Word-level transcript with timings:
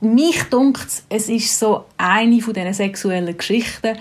mich 0.00 0.42
dunkt 0.44 1.02
es 1.08 1.28
ist 1.28 1.58
so 1.58 1.84
eine 1.96 2.40
von 2.40 2.54
diesen 2.54 2.74
sexuellen 2.74 3.36
Geschichten, 3.36 3.96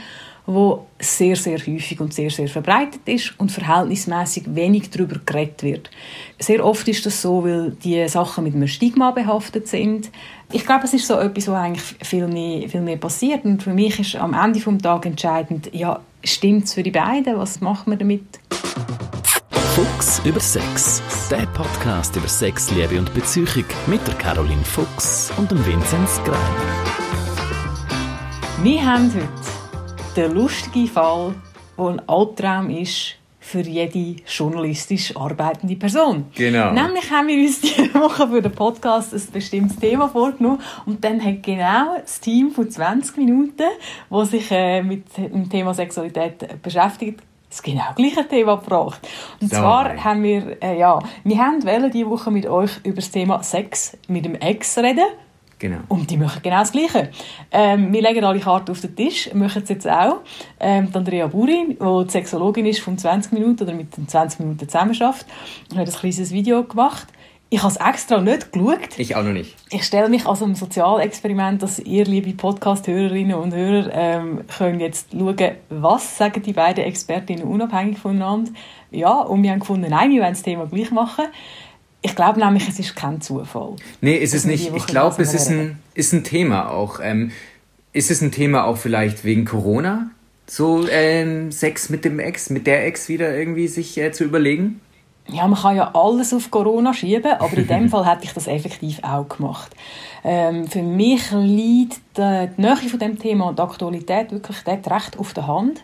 wo 0.47 0.85
sehr, 0.99 1.35
sehr 1.35 1.57
häufig 1.57 1.99
und 1.99 2.13
sehr, 2.13 2.29
sehr 2.29 2.47
verbreitet 2.47 3.01
ist 3.05 3.33
und 3.39 3.51
verhältnismäßig 3.51 4.43
wenig 4.53 4.91
darüber 4.91 5.19
geredet 5.25 5.63
wird. 5.63 5.89
Sehr 6.37 6.63
oft 6.63 6.87
ist 6.87 7.05
das 7.05 7.21
so, 7.21 7.43
weil 7.43 7.71
die 7.83 8.07
Sachen 8.07 8.43
mit 8.43 8.53
einem 8.53 8.67
Stigma 8.67 9.11
behaftet 9.11 9.67
sind. 9.67 10.11
Ich 10.51 10.65
glaube, 10.65 10.85
es 10.85 10.93
ist 10.93 11.07
so 11.07 11.17
etwas, 11.17 11.47
was 11.47 11.55
eigentlich 11.55 11.95
viel 12.01 12.27
mehr, 12.27 12.69
viel 12.69 12.81
mehr 12.81 12.97
passiert 12.97 13.43
und 13.43 13.63
für 13.63 13.73
mich 13.73 13.99
ist 13.99 14.15
am 14.15 14.33
Ende 14.33 14.59
des 14.59 14.81
Tages 14.81 15.09
entscheidend, 15.09 15.69
ja, 15.73 15.99
stimmt 16.23 16.65
es 16.65 16.73
für 16.73 16.83
die 16.83 16.91
beiden? 16.91 17.37
Was 17.37 17.61
macht 17.61 17.87
man 17.87 17.97
damit? 17.97 18.39
Fuchs 19.75 20.21
über 20.23 20.39
Sex. 20.39 21.03
Der 21.29 21.45
Podcast 21.47 22.15
über 22.15 22.29
Sex, 22.29 22.71
Liebe 22.71 22.97
und 22.97 23.13
Beziehung 23.13 23.65
mit 23.87 24.07
der 24.07 24.13
Caroline 24.13 24.63
Fuchs 24.63 25.33
und 25.35 25.51
dem 25.51 25.65
Vinzenz 25.65 26.21
Greiner. 26.23 26.39
Wir 28.63 28.85
haben 28.85 29.13
heute 29.13 29.27
den 30.15 30.31
lustigen 30.31 30.87
Fall, 30.87 31.35
der 31.77 31.85
ein 31.87 32.01
Albtraum 32.07 32.69
ist 32.69 33.15
für 33.41 33.59
jede 33.59 34.15
journalistisch 34.25 35.13
arbeitende 35.13 35.75
Person. 35.75 36.27
Genau. 36.35 36.71
Nämlich 36.71 37.11
haben 37.11 37.27
wir 37.27 37.37
uns 37.45 37.59
diese 37.59 37.93
Woche 37.95 38.29
für 38.29 38.41
den 38.41 38.53
Podcast 38.53 39.13
ein 39.13 39.21
bestimmtes 39.33 39.77
Thema 39.77 40.07
vorgenommen 40.07 40.61
und 40.85 41.03
dann 41.03 41.21
hat 41.21 41.43
genau 41.43 41.97
das 41.99 42.21
Team 42.21 42.51
von 42.51 42.71
20 42.71 43.17
Minuten, 43.17 43.67
das 44.09 44.31
sich 44.31 44.49
äh, 44.51 44.81
mit 44.81 45.17
dem 45.17 45.49
Thema 45.49 45.73
Sexualität 45.73 46.61
beschäftigt, 46.61 47.21
das 47.55 47.63
genau 47.63 47.93
gleiche 47.95 48.27
Thema 48.27 48.57
gebracht. 48.57 49.07
Und 49.41 49.49
So. 49.49 49.57
zwar 49.57 50.03
haben 50.03 50.23
wir, 50.23 50.61
äh, 50.61 50.77
ja, 50.77 50.99
wir 51.23 51.37
haben 51.37 51.63
wollen 51.63 51.91
diese 51.91 52.09
Woche 52.09 52.31
mit 52.31 52.45
euch 52.45 52.71
über 52.83 52.97
das 52.97 53.11
Thema 53.11 53.41
Sex 53.43 53.97
mit 54.07 54.25
dem 54.25 54.35
Ex 54.35 54.77
reden. 54.77 55.05
Genau. 55.57 55.77
Und 55.87 56.11
die 56.11 56.17
machen 56.17 56.41
genau 56.43 56.59
das 56.59 56.73
Gleiche. 56.73 57.11
Ähm, 57.49 57.93
wir 57.93 58.01
legen 58.01 58.25
alle 58.25 58.39
Karten 58.39 58.71
auf 58.71 58.81
den 58.81 58.93
Tisch, 58.93 59.33
machen 59.33 59.63
es 59.63 59.69
jetzt 59.69 59.87
auch. 59.87 60.17
Ähm, 60.59 60.91
die 60.91 60.97
Andrea 60.97 61.27
Burin, 61.27 61.77
die 61.79 62.11
Sexologin 62.11 62.65
ist 62.65 62.81
von 62.81 62.97
20 62.97 63.31
Minuten 63.31 63.63
oder 63.63 63.73
mit 63.73 63.95
den 63.95 64.05
20 64.05 64.41
Minuten 64.41 64.67
zusammenarbeitet, 64.67 65.25
hat 65.75 65.87
ein 65.87 65.93
kleines 65.93 66.31
Video 66.31 66.63
gemacht. 66.65 67.07
Ich 67.51 67.61
habe 67.61 67.71
es 67.71 67.77
extra 67.77 68.21
nicht 68.21 68.51
geschaut. 68.51 68.97
Ich 68.97 69.15
auch 69.15 69.23
noch 69.23 69.31
nicht. 69.31 69.55
Ich 69.69 69.83
stelle 69.83 70.09
mich 70.09 70.25
als 70.25 70.41
ein 70.41 70.55
Sozialexperiment, 70.55 71.61
dass 71.61 71.77
ihr, 71.79 72.03
liebe 72.05 72.33
Podcast-Hörerinnen 72.33 73.35
und 73.35 73.53
Hörer, 73.53 73.91
ähm, 73.93 74.41
können 74.57 74.79
jetzt 74.79 75.11
schauen, 75.11 75.51
was 75.69 76.17
sagen 76.17 76.41
die 76.41 76.53
beiden 76.53 76.83
Expertinnen 76.83 77.43
unabhängig 77.43 77.99
voneinander. 77.99 78.51
Ja, 78.89 79.21
und 79.21 79.43
wir 79.43 79.51
haben 79.51 79.59
gefunden, 79.59 79.89
nein, 79.89 80.09
wir 80.09 80.21
wollen 80.21 80.33
das 80.33 80.41
Thema 80.41 80.65
gleich 80.65 80.89
machen. 80.91 81.25
Ich 82.01 82.15
glaube 82.15 82.39
nämlich, 82.39 82.67
es 82.67 82.79
ist 82.79 82.95
kein 82.95 83.21
Zufall. 83.21 83.75
Nee, 84.01 84.17
ist 84.17 84.33
es 84.33 84.45
nicht. 84.45 84.71
Ich 84.75 84.87
glaube, 84.87 85.21
es 85.21 85.33
ist 85.33 85.49
ein, 85.49 85.79
ist 85.93 86.13
ein 86.13 86.23
Thema 86.23 86.69
auch. 86.71 86.99
Ähm, 87.01 87.31
ist 87.93 88.11
es 88.11 88.21
ein 88.21 88.31
Thema 88.31 88.65
auch 88.65 88.77
vielleicht 88.77 89.23
wegen 89.23 89.45
Corona? 89.45 90.09
So 90.47 90.87
ähm, 90.89 91.51
Sex 91.51 91.89
mit 91.89 92.05
dem 92.05 92.19
Ex, 92.19 92.49
mit 92.49 92.67
der 92.67 92.85
Ex 92.85 93.07
wieder 93.07 93.35
irgendwie 93.35 93.67
sich 93.67 93.97
äh, 93.97 94.11
zu 94.11 94.23
überlegen? 94.23 94.81
Ja, 95.27 95.47
man 95.47 95.59
kann 95.59 95.75
ja 95.75 95.91
alles 95.93 96.33
auf 96.33 96.51
Corona 96.51 96.93
schieben, 96.93 97.33
aber 97.33 97.57
in 97.57 97.67
dem 97.67 97.89
Fall 97.91 98.05
hätte 98.05 98.25
ich 98.25 98.33
das 98.33 98.47
effektiv 98.47 98.99
auch 99.03 99.27
gemacht. 99.27 99.75
Ähm, 100.23 100.67
für 100.67 100.83
mich 100.83 101.31
liegt 101.31 102.01
die, 102.17 102.49
die 102.55 102.61
Nähe 102.61 102.75
von 102.75 102.99
dem 102.99 103.19
Thema 103.19 103.49
und 103.49 103.59
die 103.59 103.63
Aktualität 103.63 104.31
wirklich 104.31 104.57
dort 104.63 104.89
recht 104.89 105.19
auf 105.19 105.33
der 105.33 105.47
Hand, 105.47 105.83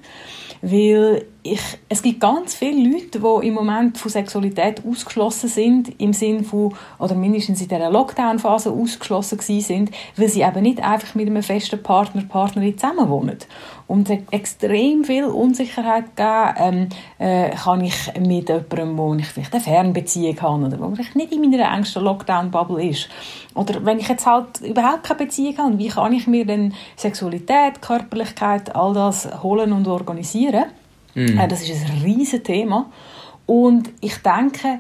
weil 0.62 1.26
ich, 1.44 1.62
es 1.90 2.04
gibt 2.04 2.20
ganz 2.20 2.54
viele 2.54 2.88
Leute, 2.88 3.20
die 3.20 3.48
im 3.48 3.56
Moment 3.56 3.98
von 3.98 4.12
Sexualität 4.12 4.84
ausgeschlossen 4.86 5.50
sind, 5.50 6.00
im 6.00 6.14
Sinn 6.14 6.44
von, 6.44 6.76
oder 7.00 7.16
mindestens 7.16 7.62
in 7.62 7.68
dieser 7.68 7.90
Lockdown-Phase 7.90 8.72
ausgeschlossen 8.72 9.40
sind, 9.40 9.90
weil 10.18 10.30
sie 10.30 10.42
eben 10.42 10.62
nicht 10.62 10.84
einfach 10.84 11.16
mit 11.16 11.28
einem 11.28 11.42
festen 11.42 11.82
Partner, 11.82 12.24
Partnerin 12.30 12.78
zusammenwohnen. 12.78 13.40
Und 13.88 14.10
es 14.10 14.18
hat 14.18 14.32
extrem 14.32 15.04
viel 15.04 15.26
Unsicherheit 15.26 16.16
gegeben, 16.16 16.56
ähm, 16.58 16.90
äh, 17.18 17.50
kann 17.50 17.84
ich 17.84 18.14
mit 18.20 18.48
jemandem, 18.48 18.98
wo 18.98 19.14
ich 19.16 19.26
vielleicht 19.26 19.54
eine 19.54 19.64
Fernbeziehung 19.64 20.42
habe 20.42 20.66
oder 20.66 20.80
wo 20.80 20.96
vielleicht 20.96 21.16
nicht 21.16 21.34
in 21.34 21.42
meiner 21.42 21.76
engsten 21.76 22.04
Lockdown-Bubble 22.04 22.86
ist. 22.88 23.10
Oder 23.56 23.84
wenn 23.84 24.00
ich 24.00 24.08
jetzt 24.08 24.26
halt 24.26 24.62
überhaupt 24.62 25.04
keine 25.04 25.26
Beziehung 25.26 25.58
habe, 25.58 25.78
wie 25.78 25.90
kann 25.90 26.14
ich 26.14 26.21
mir 26.28 26.46
denn 26.46 26.74
Sexualität, 26.96 27.82
Körperlichkeit, 27.82 28.76
all 28.76 28.94
das 28.94 29.44
holen 29.44 29.72
und 29.74 29.88
organisieren? 29.88 30.66
Äh, 31.16 31.48
das 31.48 31.62
ist 31.62 31.86
ein 31.86 32.02
riesiges 32.04 32.44
Thema. 32.44 32.90
Und 33.46 33.90
ich 34.02 34.18
denke, 34.18 34.80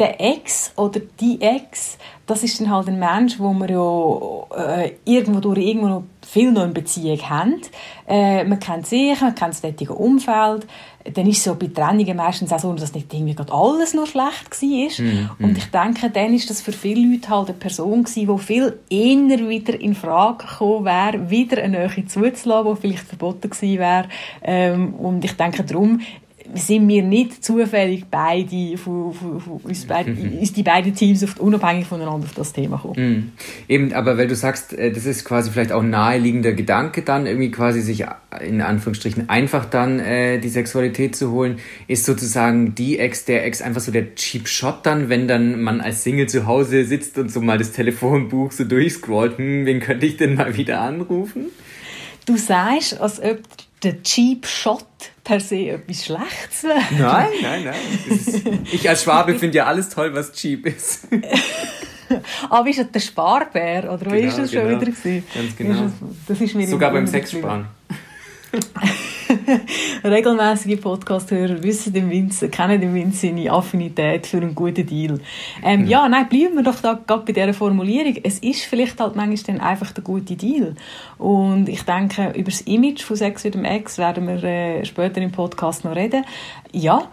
der 0.00 0.20
Ex 0.20 0.72
oder 0.76 1.00
die 1.20 1.40
Ex, 1.40 1.98
das 2.26 2.42
ist 2.42 2.60
dann 2.60 2.70
halt 2.70 2.88
ein 2.88 2.98
Mensch, 2.98 3.38
wo 3.38 3.52
wir 3.52 3.70
ja 3.70 4.84
äh, 4.84 4.92
irgendwo 5.04 5.40
durch 5.40 5.58
irgendwo 5.58 5.88
noch 5.88 6.02
viel 6.26 6.52
noch 6.52 6.64
in 6.64 6.72
Beziehung 6.72 7.20
haben. 7.28 7.60
Äh, 8.08 8.44
man 8.44 8.58
kennt 8.58 8.86
sich, 8.86 9.20
man 9.20 9.34
kennt 9.34 9.54
das 9.54 9.60
dortige 9.60 9.94
Umfeld. 9.94 10.66
Dann 11.12 11.26
ist 11.26 11.38
es 11.38 11.44
so 11.44 11.54
bei 11.54 11.66
Trennungen 11.66 12.16
meistens 12.16 12.52
auch 12.52 12.60
so, 12.60 12.72
dass 12.74 12.94
nicht 12.94 13.12
irgendwie 13.12 13.34
gerade 13.34 13.52
alles 13.52 13.94
nur 13.94 14.06
schlecht 14.06 14.62
war. 14.62 15.06
Und 15.40 15.58
ich 15.58 15.70
denke, 15.70 16.10
dann 16.10 16.34
ist 16.34 16.48
das 16.50 16.60
für 16.60 16.72
viele 16.72 17.10
Leute 17.10 17.28
halt 17.30 17.48
eine 17.48 17.58
Person 17.58 18.04
gewesen, 18.04 18.28
die 18.28 18.42
viel 18.42 18.78
eher 18.90 19.48
wieder 19.48 19.80
in 19.80 19.94
Frage 19.94 20.46
gekommen 20.46 20.84
wäre, 20.84 21.30
wieder 21.30 21.62
eine 21.62 21.88
Nähe 21.88 22.06
zuzulassen, 22.06 22.74
die 22.74 22.80
vielleicht 22.80 23.04
verboten 23.04 23.50
gewesen 23.50 23.78
wäre. 23.78 24.08
Ähm, 24.42 24.94
und 24.94 25.24
ich 25.24 25.32
denke, 25.32 25.64
darum 25.64 26.00
sind 26.54 26.88
wir 26.88 27.02
nicht 27.02 27.44
zufällig 27.44 28.04
beide, 28.10 28.76
von, 28.76 29.12
von, 29.12 29.40
von 29.40 29.60
uns, 29.62 29.84
beide, 29.86 30.12
uns 30.40 30.52
die 30.52 30.62
beiden 30.62 30.94
Teams 30.94 31.22
auf, 31.24 31.38
unabhängig 31.38 31.86
voneinander 31.86 32.26
auf 32.26 32.34
das 32.34 32.52
Thema 32.52 32.76
gekommen. 32.76 32.94
Mhm. 32.96 33.32
Eben, 33.68 33.92
aber 33.92 34.18
weil 34.18 34.28
du 34.28 34.34
sagst, 34.34 34.72
äh, 34.72 34.92
das 34.92 35.06
ist 35.06 35.24
quasi 35.24 35.50
vielleicht 35.50 35.72
auch 35.72 35.82
ein 35.82 35.90
naheliegender 35.90 36.52
Gedanke, 36.52 37.02
dann 37.02 37.26
irgendwie 37.26 37.50
quasi 37.50 37.80
sich 37.80 38.02
äh, 38.02 38.08
in 38.46 38.60
Anführungsstrichen 38.60 39.28
einfach 39.28 39.64
dann 39.64 40.00
äh, 40.00 40.38
die 40.38 40.48
Sexualität 40.48 41.16
zu 41.16 41.30
holen, 41.30 41.58
ist 41.88 42.04
sozusagen 42.04 42.74
die 42.74 42.98
Ex, 42.98 43.24
der 43.24 43.44
Ex 43.44 43.62
einfach 43.62 43.80
so 43.80 43.92
der 43.92 44.14
Cheap 44.14 44.48
Shot 44.48 44.84
dann, 44.84 45.08
wenn 45.08 45.28
dann 45.28 45.60
man 45.60 45.80
als 45.80 46.02
Single 46.02 46.28
zu 46.28 46.46
Hause 46.46 46.84
sitzt 46.84 47.18
und 47.18 47.30
so 47.30 47.40
mal 47.40 47.58
das 47.58 47.72
Telefonbuch 47.72 48.52
so 48.52 48.64
durchscrollt, 48.64 49.38
hm, 49.38 49.66
wen 49.66 49.80
könnte 49.80 50.06
ich 50.06 50.16
denn 50.16 50.34
mal 50.34 50.56
wieder 50.56 50.80
anrufen? 50.80 51.46
Du 52.26 52.36
sagst, 52.36 53.00
als 53.00 53.20
ob 53.20 53.40
der 53.82 54.02
Cheap 54.02 54.46
Shot 54.46 54.84
per 55.30 55.40
se 55.40 55.70
etwas 55.70 56.04
Schlechtes. 56.04 56.64
Nein, 56.64 57.28
nein, 57.40 57.64
nein. 57.64 57.74
Ist, 58.08 58.42
ich 58.72 58.88
als 58.88 59.04
Schwabe 59.04 59.38
finde 59.38 59.58
ja 59.58 59.66
alles 59.66 59.88
toll, 59.88 60.12
was 60.12 60.32
cheap 60.32 60.66
ist. 60.66 61.06
Aber 62.50 62.68
ist 62.68 62.80
das 62.80 62.90
der 62.90 62.98
Sparbär? 62.98 63.84
Oder 63.84 64.06
wo 64.06 64.10
Genau, 64.10 64.26
ist 64.26 64.38
das 64.38 64.52
schon 64.52 64.66
genau. 64.66 64.80
wieder? 64.80 64.90
Gewesen? 64.90 65.24
Ganz 65.32 65.56
genau. 65.56 65.84
Ist 65.84 65.94
das, 66.00 66.08
das 66.26 66.40
ist 66.40 66.54
mir 66.56 66.66
Sogar 66.66 66.90
beim 66.90 67.06
Sexsparen. 67.06 67.68
Regelmäßige 70.04 70.80
Podcast-Hörer 70.80 71.62
wissen 71.62 71.92
den 71.92 72.10
Vince, 72.10 72.48
kennen 72.48 72.80
den 72.80 72.94
Vince 72.94 73.28
seine 73.28 73.50
Affinität 73.50 74.26
für 74.26 74.38
einen 74.38 74.54
guten 74.54 74.86
Deal. 74.86 75.20
Ähm, 75.62 75.86
ja, 75.86 76.08
nein, 76.08 76.28
bleiben 76.28 76.56
wir 76.56 76.62
doch 76.62 76.80
da 76.80 76.98
gerade 77.06 77.24
bei 77.24 77.32
dieser 77.32 77.54
Formulierung. 77.54 78.16
Es 78.22 78.38
ist 78.38 78.62
vielleicht 78.62 79.00
halt 79.00 79.16
manchmal 79.16 79.56
dann 79.56 79.60
einfach 79.60 79.92
der 79.92 80.04
gute 80.04 80.36
Deal. 80.36 80.74
Und 81.18 81.68
ich 81.68 81.82
denke, 81.82 82.32
über 82.36 82.50
das 82.50 82.62
Image 82.62 83.02
von 83.02 83.16
Sex 83.16 83.44
mit 83.44 83.54
dem 83.54 83.64
Ex 83.64 83.98
werden 83.98 84.26
wir 84.26 84.42
äh, 84.42 84.84
später 84.84 85.20
im 85.20 85.32
Podcast 85.32 85.84
noch 85.84 85.94
reden. 85.94 86.24
Ja, 86.72 87.08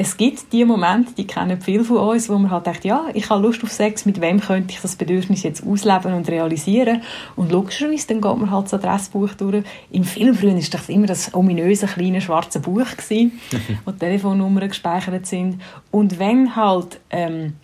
es 0.00 0.16
gibt 0.16 0.52
die 0.52 0.64
Momente, 0.64 1.12
die 1.14 1.26
kennen 1.26 1.60
viele 1.60 1.82
von 1.82 1.96
uns, 1.96 2.28
wo 2.28 2.38
man 2.38 2.52
halt 2.52 2.66
denkt, 2.66 2.84
ja, 2.84 3.06
ich 3.14 3.28
habe 3.30 3.42
Lust 3.42 3.64
auf 3.64 3.72
Sex, 3.72 4.06
mit 4.06 4.20
wem 4.20 4.38
könnte 4.40 4.72
ich 4.72 4.80
das 4.80 4.94
Bedürfnis 4.94 5.42
jetzt 5.42 5.66
ausleben 5.66 6.14
und 6.14 6.28
realisieren? 6.28 7.02
Und 7.34 7.50
logischerweise, 7.50 8.06
dann 8.06 8.20
geht 8.20 8.36
man 8.36 8.48
halt 8.48 8.66
das 8.66 8.74
Adressbuch 8.74 9.34
durch. 9.34 9.64
Im 9.90 10.04
Film 10.04 10.36
früher 10.36 10.54
war 10.54 10.60
das 10.70 10.88
immer 10.88 11.08
das 11.08 11.34
ominöse 11.34 11.88
kleine 11.88 12.20
schwarze 12.20 12.60
Buch, 12.60 12.86
gewesen, 12.96 13.40
wo 13.84 13.90
die 13.90 13.98
Telefonnummern 13.98 14.68
gespeichert 14.68 15.26
sind. 15.26 15.60
Und 15.90 16.20
wenn 16.20 16.54
halt... 16.54 17.00
Ähm, 17.10 17.54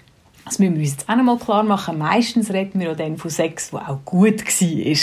das 0.45 0.59
müssen 0.59 0.75
wir 0.75 0.81
uns 0.81 0.91
jetzt 0.91 1.09
auch 1.09 1.17
noch 1.17 1.25
mal 1.25 1.39
klar 1.39 1.63
machen. 1.63 1.99
Meistens 1.99 2.53
reden 2.53 2.81
wir 2.81 2.89
ja 2.89 2.95
dann 2.95 3.17
von 3.17 3.31
Sex, 3.31 3.71
der 3.71 3.89
auch 3.89 4.05
gut 4.05 4.45
war. 4.45 4.97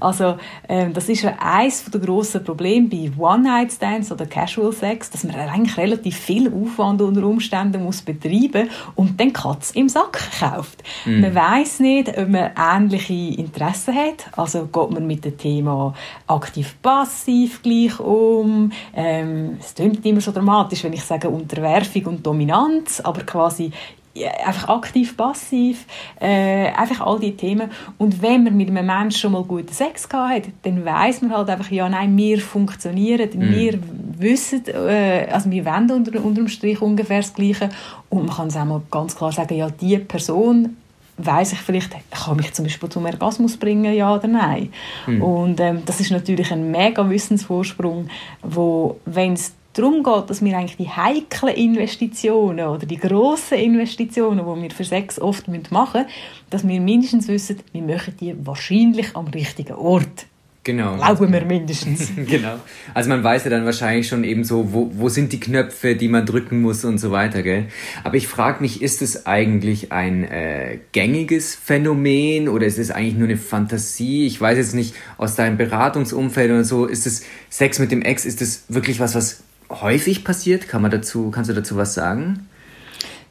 Also, 0.00 0.36
ähm, 0.68 0.92
das 0.92 1.08
ist 1.08 1.22
ja 1.22 1.36
eines 1.38 1.84
der 1.84 2.00
grossen 2.00 2.42
Probleme 2.42 2.88
bei 2.88 3.10
One-Night-Stands 3.18 4.10
oder 4.12 4.26
Casual 4.26 4.72
Sex, 4.72 5.10
dass 5.10 5.24
man 5.24 5.36
eigentlich 5.36 5.76
relativ 5.76 6.16
viel 6.16 6.52
Aufwand 6.52 7.02
unter 7.02 7.24
Umständen 7.24 7.82
muss 7.82 8.02
betreiben 8.02 8.70
und 8.94 9.20
dann 9.20 9.32
Katz 9.32 9.72
im 9.72 9.88
Sack 9.88 10.18
kauft. 10.38 10.82
Man 11.04 11.34
weiß 11.34 11.80
nicht, 11.80 12.08
ob 12.16 12.28
man 12.28 12.50
ähnliche 12.56 13.12
Interessen 13.12 13.94
hat. 13.94 14.26
Also 14.36 14.66
geht 14.66 14.90
man 14.90 15.06
mit 15.06 15.24
dem 15.24 15.36
Thema 15.36 15.94
aktiv-passiv 16.26 17.62
gleich 17.62 18.00
um. 18.00 18.72
Ähm, 18.94 19.56
es 19.60 19.74
klingt 19.74 20.04
immer 20.06 20.20
so 20.20 20.32
dramatisch, 20.32 20.84
wenn 20.84 20.92
ich 20.92 21.04
sage 21.04 21.28
Unterwerfung 21.28 22.06
und 22.06 22.26
Dominanz, 22.26 23.00
aber 23.00 23.22
quasi 23.22 23.72
ja, 24.14 24.30
einfach 24.46 24.68
aktiv, 24.68 25.16
passiv, 25.16 25.86
äh, 26.20 26.70
einfach 26.72 27.00
all 27.06 27.18
die 27.18 27.36
Themen. 27.36 27.70
Und 27.98 28.20
wenn 28.20 28.44
man 28.44 28.56
mit 28.56 28.68
einem 28.68 28.86
Menschen 28.86 29.12
schon 29.12 29.32
mal 29.32 29.44
guten 29.44 29.72
Sex 29.72 30.08
gehabt 30.08 30.46
hat, 30.46 30.52
dann 30.62 30.84
weiß 30.84 31.22
man 31.22 31.36
halt 31.36 31.48
einfach, 31.48 31.70
ja, 31.70 31.88
nein, 31.88 32.16
wir 32.16 32.40
funktionieren, 32.40 33.30
wir 33.34 33.78
wissen, 34.18 34.64
äh, 34.66 35.28
also 35.30 35.50
wir 35.50 35.64
wollen 35.64 35.90
unter, 35.90 36.24
unterm 36.24 36.48
Strich 36.48 36.80
ungefähr 36.82 37.20
das 37.20 37.32
Gleiche. 37.32 37.70
Und 38.10 38.26
man 38.26 38.36
kann 38.36 38.48
es 38.48 38.56
auch 38.56 38.64
mal 38.64 38.82
ganz 38.90 39.16
klar 39.16 39.32
sagen, 39.32 39.56
ja, 39.56 39.70
die 39.70 39.98
Person 39.98 40.76
weiß 41.18 41.52
ich 41.52 41.58
vielleicht, 41.60 41.94
kann 42.10 42.36
mich 42.36 42.52
zum 42.52 42.64
Beispiel 42.64 42.88
zum 42.88 43.04
Orgasmus 43.04 43.56
bringen, 43.56 43.94
ja 43.94 44.14
oder 44.14 44.28
nein. 44.28 44.72
Mhm. 45.06 45.22
Und 45.22 45.60
ähm, 45.60 45.82
das 45.84 46.00
ist 46.00 46.10
natürlich 46.10 46.50
ein 46.52 46.70
mega 46.70 47.08
Wissensvorsprung, 47.08 48.08
wo, 48.42 48.98
wenn 49.04 49.34
es 49.34 49.54
darum 49.72 50.02
geht, 50.02 50.30
dass 50.30 50.44
wir 50.44 50.56
eigentlich 50.56 50.76
die 50.76 50.88
heiklen 50.88 51.54
Investitionen 51.54 52.66
oder 52.66 52.86
die 52.86 52.98
grossen 52.98 53.58
Investitionen, 53.58 54.44
die 54.44 54.62
wir 54.62 54.70
für 54.70 54.84
Sex 54.84 55.18
oft 55.18 55.48
machen 55.48 56.02
müssen, 56.02 56.06
dass 56.50 56.66
wir 56.66 56.80
mindestens 56.80 57.28
wissen, 57.28 57.58
wir 57.72 57.82
machen 57.82 58.14
die 58.20 58.34
wahrscheinlich 58.44 59.16
am 59.16 59.28
richtigen 59.28 59.74
Ort. 59.74 60.26
Genau. 60.64 60.94
Glauben 60.94 61.32
wir 61.32 61.44
mindestens. 61.44 62.12
genau. 62.16 62.60
Also 62.94 63.08
man 63.08 63.24
weiß 63.24 63.44
ja 63.44 63.50
dann 63.50 63.64
wahrscheinlich 63.64 64.06
schon 64.06 64.22
eben 64.22 64.44
so, 64.44 64.72
wo, 64.72 64.92
wo 64.94 65.08
sind 65.08 65.32
die 65.32 65.40
Knöpfe, 65.40 65.96
die 65.96 66.06
man 66.06 66.24
drücken 66.24 66.62
muss 66.62 66.84
und 66.84 66.98
so 66.98 67.10
weiter, 67.10 67.42
gell? 67.42 67.66
Aber 68.04 68.14
ich 68.14 68.28
frage 68.28 68.62
mich, 68.62 68.80
ist 68.80 69.02
es 69.02 69.26
eigentlich 69.26 69.90
ein 69.90 70.22
äh, 70.22 70.78
gängiges 70.92 71.56
Phänomen 71.56 72.48
oder 72.48 72.66
ist 72.66 72.78
es 72.78 72.92
eigentlich 72.92 73.16
nur 73.16 73.26
eine 73.26 73.38
Fantasie? 73.38 74.24
Ich 74.26 74.40
weiß 74.40 74.56
jetzt 74.56 74.74
nicht, 74.76 74.94
aus 75.18 75.34
deinem 75.34 75.56
Beratungsumfeld 75.56 76.52
oder 76.52 76.64
so, 76.64 76.86
ist 76.86 77.08
es 77.08 77.24
Sex 77.50 77.80
mit 77.80 77.90
dem 77.90 78.02
Ex, 78.02 78.24
ist 78.24 78.40
es 78.40 78.64
wirklich 78.68 79.00
was, 79.00 79.16
was 79.16 79.42
häufig 79.80 80.24
passiert? 80.24 80.68
Kann 80.68 80.82
man 80.82 80.90
dazu, 80.90 81.30
kannst 81.30 81.50
du 81.50 81.54
dazu 81.54 81.76
was 81.76 81.94
sagen? 81.94 82.48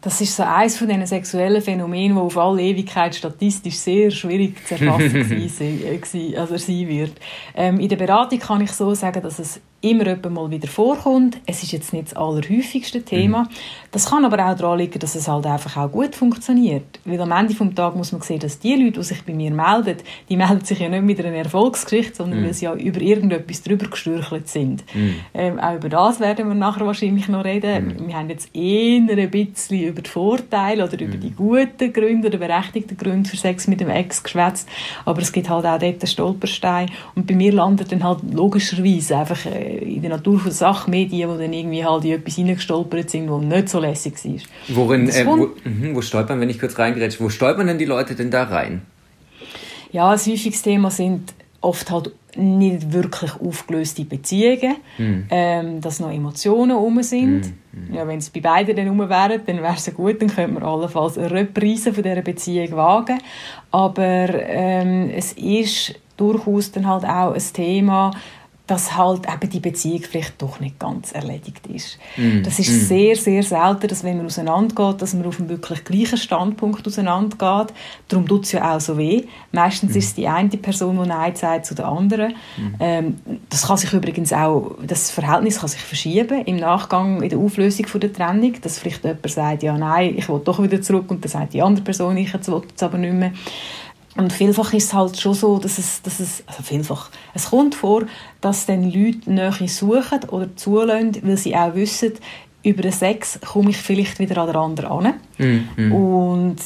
Das 0.02 0.20
ist 0.20 0.36
so 0.36 0.44
eines 0.44 0.78
von 0.78 0.88
diesen 0.88 1.06
sexuellen 1.06 1.62
Phänomenen, 1.62 2.16
die 2.16 2.22
auf 2.22 2.38
alle 2.38 2.64
Ewigkeit 2.64 3.16
statistisch 3.16 3.76
sehr 3.76 4.10
schwierig 4.10 4.56
zu 4.68 4.74
erfassen 4.74 5.32
äh, 5.62 6.38
also 6.38 6.58
sein 6.58 6.88
wird. 6.88 7.14
Ähm, 7.56 7.80
in 7.80 7.88
der 7.88 7.98
Beratung 7.98 8.40
kann 8.40 8.62
ich 8.62 8.72
so 8.72 8.94
sagen, 8.96 9.22
dass 9.22 9.38
es 9.38 9.62
immer 9.82 10.16
mal 10.30 10.50
wieder 10.52 10.68
vorkommt. 10.68 11.40
Es 11.46 11.64
ist 11.64 11.72
jetzt 11.72 11.92
nicht 11.92 12.12
das 12.12 12.14
allerhäufigste 12.16 13.02
Thema. 13.02 13.44
Mhm. 13.44 13.48
Das 13.92 14.10
kann 14.10 14.24
aber 14.24 14.46
auch 14.46 14.56
daran 14.56 14.78
liegen, 14.78 15.00
dass 15.00 15.16
es 15.16 15.28
halt 15.28 15.46
einfach 15.46 15.76
auch 15.76 15.92
gut 15.92 16.16
funktioniert. 16.16 17.00
Weil 17.04 17.20
am 17.20 17.32
Ende 17.32 17.54
des 17.54 17.76
Tages 17.76 17.98
muss 17.98 18.12
man 18.12 18.22
sehen, 18.22 18.40
dass 18.40 18.60
die 18.60 18.76
Leute, 18.76 19.00
die 19.00 19.04
sich 19.04 19.24
bei 19.24 19.34
mir 19.34 19.52
melden, 19.52 19.98
die 20.30 20.38
melden 20.38 20.64
sich 20.64 20.80
ja 20.80 20.88
nicht 20.88 21.04
mit 21.04 21.20
einer 21.20 21.36
Erfolgsgeschichte, 21.36 22.18
sondern 22.18 22.42
mhm. 22.42 22.46
weil 22.46 22.54
sie 22.54 22.66
ja 22.66 22.76
über 22.76 23.02
irgendetwas 23.02 23.64
drüber 23.64 23.88
gestürchelt 23.88 24.48
sind. 24.48 24.84
Mhm. 24.94 25.16
Ähm, 25.34 25.60
auch 25.60 25.76
über 25.76 25.90
das 25.90 26.20
werden 26.20 26.48
wir 26.48 26.56
nachher 26.56 26.86
wahrscheinlich 26.86 27.28
noch 27.28 27.44
reden. 27.44 27.98
Mhm. 28.00 28.08
Wir 28.08 28.18
haben 28.18 28.30
jetzt 28.30 28.56
eher 28.56 29.02
ein 29.02 29.32
bisschen 29.32 29.91
über 29.92 30.02
die 30.02 30.10
Vorteile 30.10 30.84
oder 30.84 31.00
über 31.00 31.16
mhm. 31.16 31.22
die 31.22 31.32
guten 31.32 31.94
Gründe 31.94 32.28
oder 32.28 32.38
berechtigten 32.38 32.98
Gründe 32.98 33.30
für 33.30 33.38
Sex 33.38 33.68
mit 33.68 33.80
dem 33.80 33.90
Ex 33.90 34.24
geschwätzt. 34.24 34.68
Aber 35.06 35.22
es 35.22 35.32
gibt 35.32 35.50
halt 35.50 35.66
auch 35.66 35.80
dort 35.80 35.84
einen 35.84 36.08
Stolperstein. 36.08 36.90
Und 37.16 37.28
bei 37.28 37.36
mir 37.36 37.54
landet 37.54 37.92
dann 37.92 38.04
halt 38.04 38.20
logischerweise 38.34 39.18
einfach 39.18 39.46
äh, 39.46 39.78
in 39.78 40.02
der 40.02 40.12
Natur 40.12 40.40
von 40.40 40.52
Sachmedien, 40.52 41.30
wo 41.30 41.38
dann 41.38 41.54
irgendwie 41.54 41.86
halt 41.86 42.06
in 42.06 42.12
etwas 42.12 42.36
hineingestolpert 42.36 43.10
sind, 43.10 43.30
was 43.30 43.42
nicht 43.42 43.70
so 43.70 43.80
lässig 43.80 44.14
war. 44.24 44.76
Worin, 44.76 45.10
äh, 45.10 45.26
wo, 45.26 45.50
mh, 45.64 45.96
wo 45.96 46.02
stolpern, 46.02 46.40
wenn 46.40 46.50
ich 46.50 46.60
kurz 46.60 46.78
reingrätsche, 46.78 47.20
wo 47.20 47.30
stolpern 47.30 47.68
denn 47.68 47.78
die 47.78 47.86
Leute 47.86 48.16
denn 48.16 48.32
da 48.32 48.44
rein? 48.44 48.82
Ja, 49.92 50.10
ein 50.10 50.18
häufiges 50.18 50.62
Thema 50.62 50.90
sind 50.90 51.34
oft 51.62 51.92
halt 51.92 52.12
nicht 52.36 52.92
wirklich 52.92 53.32
aufgelöste 53.40 54.04
Beziehungen, 54.06 54.78
mm. 54.98 55.20
ähm, 55.30 55.82
dass 55.82 56.00
noch 56.00 56.12
Emotionen 56.12 56.76
rum 56.76 57.04
sind. 57.04 57.54
Mm. 57.72 57.94
Ja, 57.94 58.08
wenn 58.08 58.20
es 58.20 58.30
bei 58.30 58.40
beiden 58.40 58.76
dann 58.76 58.88
rum 58.88 59.10
wären, 59.10 59.42
dann 59.46 59.58
wäre 59.58 59.76
es 59.76 59.94
gut, 59.94 60.22
dann 60.22 60.30
könnte 60.30 60.54
man 60.54 60.64
allenfalls 60.64 61.18
eine 61.18 61.30
Reprise 61.30 61.94
von 61.94 62.04
dieser 62.04 62.22
Beziehung 62.22 62.72
wagen. 62.72 63.20
Aber 63.70 64.30
ähm, 64.30 65.12
es 65.16 65.34
ist 65.34 65.96
durchaus 66.18 66.72
dann 66.72 66.88
halt 66.88 67.06
auch 67.06 67.34
ein 67.34 67.44
Thema, 67.54 68.12
dass 68.72 68.96
halt 68.96 69.28
eben 69.28 69.50
die 69.50 69.60
Beziehung 69.60 70.02
vielleicht 70.10 70.42
doch 70.42 70.62
nicht 70.62 70.80
ganz 70.80 71.12
erledigt 71.12 71.68
ist. 71.68 72.00
Mm. 72.16 72.42
Das 72.42 72.58
ist 72.58 72.70
mm. 72.70 72.86
sehr, 72.86 73.16
sehr 73.18 73.44
selten, 73.44 73.90
dass 73.90 74.02
wenn 74.06 74.16
man 74.16 74.28
auseinandergeht, 74.28 75.02
dass 75.02 75.14
man 75.14 75.26
auf 75.26 75.40
einem 75.40 75.50
wirklich 75.50 75.84
gleichen 75.84 76.18
Standpunkt 76.18 76.88
auseinandergeht. 76.88 77.76
Darum 78.08 78.26
tut 78.26 78.46
es 78.46 78.54
ja 78.54 78.74
auch 78.74 78.80
so 78.80 78.98
weh. 78.98 79.26
Meistens 79.52 79.94
mm. 79.94 79.98
ist 79.98 80.06
es 80.06 80.14
die 80.14 80.26
eine 80.26 80.48
Person, 80.52 80.98
die 81.04 81.10
Nein 81.10 81.36
sagt 81.36 81.66
zu 81.66 81.76
der 81.76 81.86
anderen. 81.86 82.32
Mm. 82.32 82.76
Ähm, 82.80 83.16
das 83.50 83.68
kann 83.68 83.76
sich 83.76 83.92
übrigens 83.92 84.32
auch, 84.32 84.78
das 84.88 85.12
Verhältnis 85.12 85.60
kann 85.60 85.68
sich 85.68 85.82
verschieben 85.82 86.46
im 86.46 86.56
Nachgang, 86.56 87.22
in 87.22 87.28
der 87.28 87.40
Auflösung 87.40 87.88
von 87.88 88.00
der 88.00 88.14
Trennung, 88.14 88.54
dass 88.62 88.80
vielleicht 88.80 89.04
jemand 89.04 89.30
sagt, 89.30 89.64
ja, 89.64 89.78
nein, 89.78 90.16
ich 90.18 90.30
will 90.30 90.40
doch 90.46 90.64
wieder 90.64 90.82
zurück 90.82 91.12
und 91.12 91.26
dann 91.26 91.30
sagt 91.30 91.54
die 91.54 91.62
andere 91.62 91.84
Person, 91.84 92.16
ich 92.16 92.34
will 92.34 92.62
es 92.74 92.84
aber 92.84 92.98
nicht 92.98 93.14
mehr. 93.16 93.34
Und 94.18 94.34
vielfach 94.34 94.74
ist 94.74 94.86
es 94.86 94.94
halt 94.94 95.20
schon 95.20 95.34
so, 95.34 95.58
dass 95.58 95.78
es, 95.78 96.02
dass 96.02 96.20
es 96.20 96.44
also 96.46 96.64
vielfach, 96.64 97.10
es 97.34 97.50
kommt 97.50 97.76
vor, 97.76 98.04
dass 98.42 98.66
dann 98.66 98.84
Leute 98.84 99.32
Nähe 99.32 99.68
suchen 99.68 100.20
oder 100.30 100.54
zulassen, 100.56 101.18
weil 101.24 101.38
sie 101.38 101.56
auch 101.56 101.76
wissen, 101.76 102.14
über 102.64 102.84
den 102.84 102.92
Sex 102.92 103.40
komme 103.42 103.72
ich 103.72 103.78
vielleicht 103.78 104.20
wieder 104.20 104.38
an 104.38 104.48
den 104.48 104.56
anderen 104.56 105.06
an. 105.06 105.14
Mm, 105.40 105.82
mm. 105.82 105.92
Und 105.92 106.58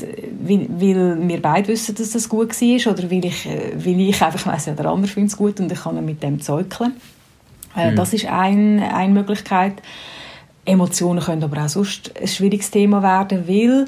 weil, 0.42 0.68
weil, 0.70 1.28
wir 1.28 1.42
beide 1.42 1.70
wissen, 1.70 1.96
dass 1.96 2.12
das 2.12 2.28
gut 2.28 2.50
war 2.50 2.94
oder 2.94 3.10
weil 3.10 3.26
ich, 3.26 3.48
weil 3.48 4.00
ich 4.02 4.22
einfach 4.22 4.46
weiss, 4.46 4.66
ja, 4.66 4.74
der 4.74 4.88
andere 4.88 5.12
findet 5.12 5.32
es 5.32 5.38
gut 5.38 5.60
und 5.60 5.72
ich 5.72 5.80
kann 5.82 6.04
mit 6.04 6.22
dem 6.22 6.42
zeugeln. 6.42 6.94
Äh, 7.78 7.92
mm. 7.92 7.96
Das 7.96 8.14
ist 8.14 8.26
ein, 8.26 8.80
eine 8.80 9.14
Möglichkeit. 9.14 9.82
Emotionen 10.66 11.24
können 11.24 11.44
aber 11.44 11.64
auch 11.64 11.70
sonst 11.70 12.12
ein 12.20 12.28
schwieriges 12.28 12.72
Thema 12.72 13.02
werden, 13.02 13.48
weil 13.48 13.86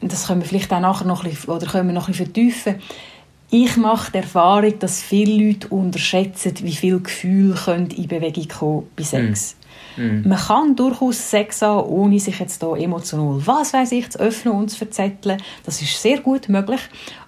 das 0.00 0.26
können 0.26 0.40
wir 0.40 0.48
vielleicht 0.48 0.72
auch 0.72 0.80
nachher 0.80 1.06
noch 1.06 1.24
ein 1.24 1.30
bisschen, 1.30 1.50
oder 1.50 1.66
können 1.66 1.88
wir 1.88 1.94
noch 1.94 2.08
ein 2.08 2.12
bisschen 2.12 2.26
vertiefen. 2.26 2.76
Ich 3.50 3.76
mache 3.76 4.10
die 4.10 4.18
Erfahrung, 4.18 4.78
dass 4.80 5.00
viele 5.00 5.46
Leute 5.46 5.68
unterschätzen, 5.68 6.54
wie 6.62 6.74
viel 6.74 7.00
Gefühl 7.00 7.54
können 7.54 7.90
in 7.90 8.08
Bewegung 8.08 8.48
kommen 8.48 8.86
bei 8.96 9.04
Sex. 9.04 9.56
Mm. 9.96 10.02
Mm. 10.02 10.28
Man 10.28 10.38
kann 10.38 10.76
durchaus 10.76 11.30
Sex 11.30 11.62
haben, 11.62 11.88
ohne 11.88 12.18
sich 12.18 12.38
jetzt 12.40 12.62
da 12.62 12.74
emotional, 12.74 13.40
was 13.46 13.72
weiß 13.72 13.92
ich, 13.92 14.10
zu 14.10 14.18
öffnen 14.18 14.52
und 14.52 14.70
zu 14.70 14.78
verzetteln. 14.78 15.40
Das 15.64 15.80
ist 15.80 16.02
sehr 16.02 16.20
gut 16.20 16.48
möglich. 16.48 16.80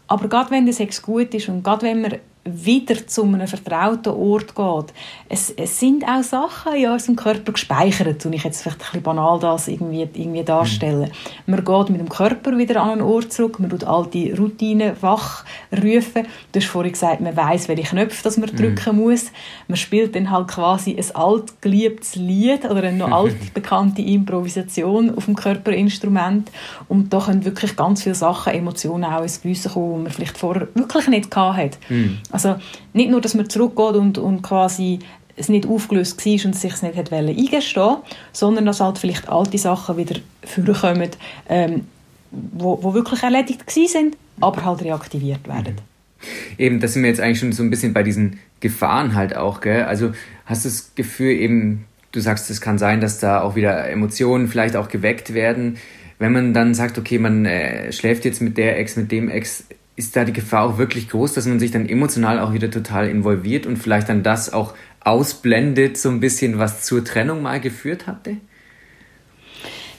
Aber 0.08 0.28
gerade 0.28 0.50
wenn 0.50 0.64
der 0.64 0.74
Sex 0.74 1.00
gut 1.00 1.32
ist 1.34 1.48
und 1.48 1.62
gerade 1.62 1.86
wenn 1.86 2.00
man 2.00 2.14
wieder 2.52 3.06
zu 3.06 3.24
einem 3.24 3.46
vertrauten 3.46 4.12
Ort 4.12 4.54
geht. 4.54 4.94
Es, 5.28 5.50
es 5.50 5.78
sind 5.78 6.04
auch 6.04 6.22
Sachen 6.22 6.74
in 6.74 6.90
unserem 6.90 7.16
Körper 7.16 7.52
gespeichert, 7.52 8.24
und 8.26 8.32
ich 8.32 8.44
jetzt 8.44 8.62
vielleicht 8.62 8.80
ein 8.80 8.84
bisschen 8.86 9.02
banal 9.02 9.38
das 9.40 9.68
irgendwie, 9.68 10.08
irgendwie 10.14 10.42
darstellen. 10.42 11.10
Mhm. 11.46 11.54
Man 11.54 11.64
geht 11.64 11.90
mit 11.90 12.00
dem 12.00 12.08
Körper 12.08 12.56
wieder 12.56 12.82
an 12.82 12.90
einen 12.90 13.02
Ort 13.02 13.32
zurück, 13.32 13.58
man 13.58 13.70
tut 13.70 13.84
alte 13.84 14.36
Routinen 14.36 15.00
wachrufen. 15.00 16.26
Du 16.52 16.60
hast 16.60 16.66
vorhin 16.66 16.92
gesagt, 16.92 17.20
man 17.20 17.36
weiß, 17.36 17.68
welche 17.68 17.84
Knöpfe 17.84 18.22
das 18.24 18.36
man 18.36 18.50
mhm. 18.50 18.56
drücken 18.56 18.96
muss. 18.96 19.30
Man 19.66 19.76
spielt 19.76 20.14
dann 20.14 20.30
halt 20.30 20.48
quasi 20.48 20.96
ein 20.96 21.16
altgeliebtes 21.16 22.16
Lied 22.16 22.64
oder 22.64 22.82
eine 22.82 22.96
noch 22.96 23.10
altbekannte 23.12 24.02
Improvisation 24.02 25.14
auf 25.16 25.26
dem 25.26 25.36
Körperinstrument 25.36 26.50
und 26.88 27.12
da 27.12 27.20
können 27.20 27.44
wirklich 27.44 27.76
ganz 27.76 28.02
viele 28.02 28.14
Sachen, 28.14 28.52
Emotionen 28.52 29.04
auch 29.04 29.22
ins 29.22 29.42
Gewissen 29.42 29.72
kommen, 29.72 29.96
die 29.96 30.02
man 30.04 30.12
vielleicht 30.12 30.38
vorher 30.38 30.68
wirklich 30.74 31.08
nicht 31.08 31.34
hatte. 31.36 31.78
Mhm. 31.88 32.18
Also 32.44 32.60
nicht 32.92 33.10
nur, 33.10 33.20
dass 33.20 33.34
man 33.34 33.48
zurückgeht 33.48 33.96
und, 33.96 34.18
und 34.18 34.42
quasi 34.42 35.00
es 35.36 35.48
nicht 35.48 35.66
aufgelöst 35.66 36.24
war 36.24 36.46
und 36.46 36.54
sich 36.54 36.72
es 36.72 36.82
nicht 36.82 36.96
hat 36.96 37.12
eingestehen 37.12 37.96
sondern 38.32 38.66
dass 38.66 38.80
halt 38.80 38.98
vielleicht 38.98 39.28
alte 39.28 39.58
Sachen 39.58 39.96
wieder 39.96 40.16
vorkommen, 40.44 41.10
ähm, 41.48 41.86
wo, 42.30 42.82
wo 42.82 42.94
wirklich 42.94 43.22
erledigt 43.22 43.70
sind, 43.70 44.16
aber 44.40 44.64
halt 44.64 44.82
reaktiviert 44.82 45.46
werden. 45.46 45.74
Mhm. 45.74 46.58
Eben, 46.58 46.80
das 46.80 46.94
sind 46.94 47.02
wir 47.02 47.10
jetzt 47.10 47.20
eigentlich 47.20 47.38
schon 47.38 47.52
so 47.52 47.62
ein 47.62 47.70
bisschen 47.70 47.92
bei 47.92 48.02
diesen 48.02 48.40
Gefahren 48.60 49.14
halt 49.14 49.36
auch, 49.36 49.60
gell? 49.60 49.84
Also 49.84 50.12
hast 50.46 50.64
du 50.64 50.68
das 50.68 50.92
Gefühl 50.96 51.30
eben, 51.30 51.84
du 52.12 52.20
sagst, 52.20 52.50
es 52.50 52.60
kann 52.60 52.78
sein, 52.78 53.00
dass 53.00 53.20
da 53.20 53.40
auch 53.42 53.54
wieder 53.54 53.88
Emotionen 53.88 54.48
vielleicht 54.48 54.74
auch 54.76 54.88
geweckt 54.88 55.34
werden. 55.34 55.76
Wenn 56.18 56.32
man 56.32 56.54
dann 56.54 56.74
sagt, 56.74 56.98
okay, 56.98 57.18
man 57.18 57.46
äh, 57.46 57.92
schläft 57.92 58.24
jetzt 58.24 58.42
mit 58.42 58.58
der 58.58 58.78
Ex, 58.78 58.96
mit 58.96 59.12
dem 59.12 59.28
Ex, 59.28 59.64
ist 59.98 60.14
da 60.14 60.24
die 60.24 60.32
Gefahr 60.32 60.64
auch 60.64 60.78
wirklich 60.78 61.08
groß, 61.08 61.34
dass 61.34 61.46
man 61.46 61.58
sich 61.58 61.72
dann 61.72 61.88
emotional 61.88 62.38
auch 62.38 62.52
wieder 62.52 62.70
total 62.70 63.08
involviert 63.08 63.66
und 63.66 63.76
vielleicht 63.76 64.08
dann 64.08 64.22
das 64.22 64.52
auch 64.52 64.74
ausblendet, 65.00 65.98
so 65.98 66.08
ein 66.08 66.20
bisschen, 66.20 66.58
was 66.58 66.84
zur 66.84 67.04
Trennung 67.04 67.42
mal 67.42 67.60
geführt 67.60 68.06
hatte? 68.06 68.36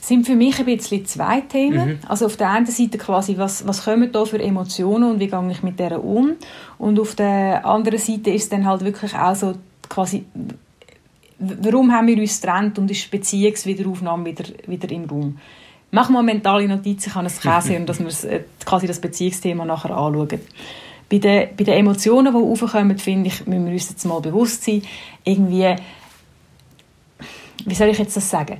sind 0.10 0.26
für 0.26 0.36
mich 0.36 0.58
ein 0.58 0.66
bisschen 0.66 1.06
zwei 1.06 1.42
Themen. 1.42 1.88
Mhm. 1.88 2.00
Also 2.08 2.26
auf 2.26 2.36
der 2.36 2.50
einen 2.50 2.66
Seite 2.66 2.98
quasi, 2.98 3.38
was, 3.38 3.68
was 3.68 3.86
kommen 3.86 4.12
da 4.12 4.26
für 4.26 4.40
Emotionen 4.40 5.12
und 5.12 5.20
wie 5.20 5.28
gehe 5.28 5.52
ich 5.52 5.62
mit 5.62 5.80
denen 5.80 6.00
um? 6.00 6.36
Und 6.80 7.00
auf 7.00 7.14
der 7.14 7.64
anderen 7.64 8.00
Seite 8.00 8.32
ist 8.32 8.52
dann 8.52 8.66
halt 8.66 8.84
wirklich 8.84 9.14
auch 9.14 9.36
so 9.36 9.54
quasi, 9.88 10.26
warum 11.38 11.92
haben 11.92 12.08
wir 12.08 12.18
uns 12.18 12.42
getrennt 12.42 12.80
und 12.80 12.90
ist 12.90 13.12
Beziehungswiederaufnahme 13.12 14.26
wieder, 14.26 14.46
wieder 14.66 14.92
im 14.92 15.06
Raum? 15.06 15.38
Mach 15.92 16.10
mal 16.10 16.24
mentale 16.24 16.68
Notizen, 16.68 17.12
kann 17.12 17.26
es 17.26 17.40
Käse 17.40 17.76
und 17.76 17.88
dass 17.88 18.00
wir 18.00 18.32
äh, 18.32 18.44
quasi 18.64 18.86
das 18.86 19.00
Beziehungsthema 19.00 19.66
nachher 19.66 19.92
anschauen. 19.92 20.40
Bei 21.10 21.18
den, 21.18 21.50
bei 21.58 21.64
den 21.64 21.74
Emotionen, 21.74 22.32
die 22.32 22.40
aufkommen, 22.40 22.98
finde 23.00 23.30
ich, 23.30 23.48
müssen 23.48 23.66
wir 23.66 23.74
uns 23.74 23.90
jetzt 23.90 24.06
mal 24.06 24.22
bewusst 24.22 24.64
sein, 24.64 24.84
irgendwie, 25.24 25.76
wie 27.66 27.76
soll 27.76 27.90
ich 27.90 27.98
jetzt 27.98 28.16
das 28.16 28.30
sagen? 28.30 28.60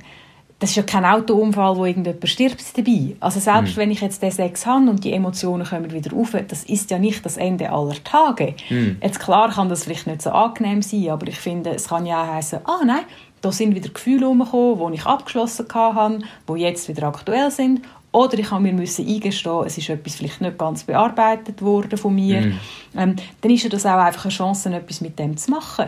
Das 0.58 0.70
ist 0.70 0.76
ja 0.76 0.82
kein 0.82 1.06
Autounfall, 1.06 1.74
wo 1.76 1.86
irgendjemand 1.86 2.28
stirbt 2.28 2.76
dabei. 2.76 3.16
Also 3.20 3.40
selbst 3.40 3.76
mhm. 3.76 3.80
wenn 3.80 3.90
ich 3.92 4.02
jetzt 4.02 4.20
den 4.22 4.30
Sex 4.30 4.66
habe 4.66 4.90
und 4.90 5.02
die 5.04 5.12
Emotionen 5.12 5.66
kommen 5.66 5.90
wieder 5.90 6.14
auf, 6.14 6.36
das 6.48 6.64
ist 6.64 6.90
ja 6.90 6.98
nicht 6.98 7.24
das 7.24 7.38
Ende 7.38 7.70
aller 7.70 7.94
Tage. 8.04 8.54
Mhm. 8.68 8.98
Jetzt 9.02 9.20
klar 9.20 9.50
kann 9.50 9.70
das 9.70 9.84
vielleicht 9.84 10.06
nicht 10.06 10.20
so 10.20 10.30
angenehm 10.30 10.82
sein, 10.82 11.08
aber 11.08 11.28
ich 11.28 11.38
finde, 11.38 11.70
es 11.70 11.88
kann 11.88 12.04
ja 12.04 12.22
auch 12.22 12.34
heißen, 12.34 12.58
ah 12.64 12.80
nein, 12.84 13.04
da 13.40 13.52
sind 13.52 13.74
wieder 13.74 13.88
Gefühle 13.88 14.26
herumgekommen, 14.26 14.92
die 14.92 14.98
ich 14.98 15.06
abgeschlossen 15.06 15.66
hatte, 15.72 16.18
die 16.48 16.60
jetzt 16.60 16.88
wieder 16.88 17.08
aktuell 17.08 17.50
sind. 17.50 17.82
Oder 18.12 18.38
ich 18.38 18.50
habe 18.50 18.62
mir 18.62 18.72
müssen 18.72 19.06
eingestehen, 19.06 19.64
es 19.64 19.78
ist 19.78 19.88
etwas 19.88 20.16
vielleicht 20.16 20.40
nicht 20.40 20.58
ganz 20.58 20.82
bearbeitet 20.82 21.62
worden 21.62 21.96
von 21.96 22.14
mir. 22.14 22.40
Mm. 22.40 22.58
Ähm, 22.96 23.16
dann 23.40 23.52
ist 23.52 23.62
ja 23.62 23.70
das 23.70 23.86
auch 23.86 23.98
einfach 23.98 24.24
eine 24.24 24.32
Chance, 24.32 24.74
etwas 24.74 25.00
mit 25.00 25.18
dem 25.18 25.36
zu 25.36 25.50
machen. 25.52 25.86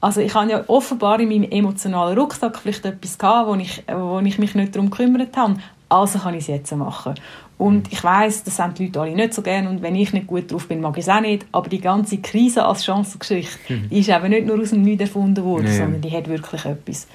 Also 0.00 0.20
ich 0.20 0.34
habe 0.34 0.50
ja 0.50 0.64
offenbar 0.66 1.20
in 1.20 1.28
meinem 1.28 1.48
emotionalen 1.48 2.18
Rucksack 2.18 2.58
vielleicht 2.58 2.84
etwas 2.84 3.16
gehabt, 3.16 3.48
wo 3.48 3.54
ich, 3.54 3.84
wo 3.86 4.18
ich 4.18 4.38
mich 4.40 4.56
nicht 4.56 4.74
darum 4.74 4.90
gekümmert 4.90 5.36
habe. 5.36 5.58
Also 5.88 6.18
kann 6.18 6.34
ich 6.34 6.40
es 6.40 6.46
jetzt 6.48 6.74
machen. 6.74 7.14
Und 7.62 7.92
ich 7.92 8.02
weiß, 8.02 8.42
das 8.42 8.56
sind 8.56 8.76
die 8.76 8.86
Leute 8.86 9.00
alle 9.02 9.14
nicht 9.14 9.34
so 9.34 9.40
gerne 9.40 9.70
und 9.70 9.82
wenn 9.82 9.94
ich 9.94 10.12
nicht 10.12 10.26
gut 10.26 10.50
drauf 10.50 10.66
bin, 10.66 10.80
mag 10.80 10.98
ich 10.98 11.04
es 11.04 11.08
auch 11.08 11.20
nicht. 11.20 11.46
Aber 11.52 11.68
die 11.68 11.80
ganze 11.80 12.18
Krise 12.18 12.64
als 12.64 12.84
Chancengeschichte 12.84 13.74
mhm. 13.74 13.86
ist 13.88 14.08
eben 14.08 14.30
nicht 14.30 14.48
nur 14.48 14.60
aus 14.60 14.70
dem 14.70 14.82
Nichts 14.82 15.02
erfunden 15.02 15.44
worden, 15.44 15.66
ja. 15.66 15.72
sondern 15.74 16.00
die 16.00 16.10
hat 16.10 16.26
wirklich 16.26 16.64
etwas. 16.64 17.06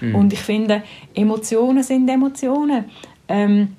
Mhm. 0.00 0.14
Und 0.14 0.32
ich 0.32 0.38
finde, 0.38 0.84
Emotionen 1.12 1.82
sind 1.82 2.08
Emotionen. 2.08 2.84
Ähm, 3.26 3.74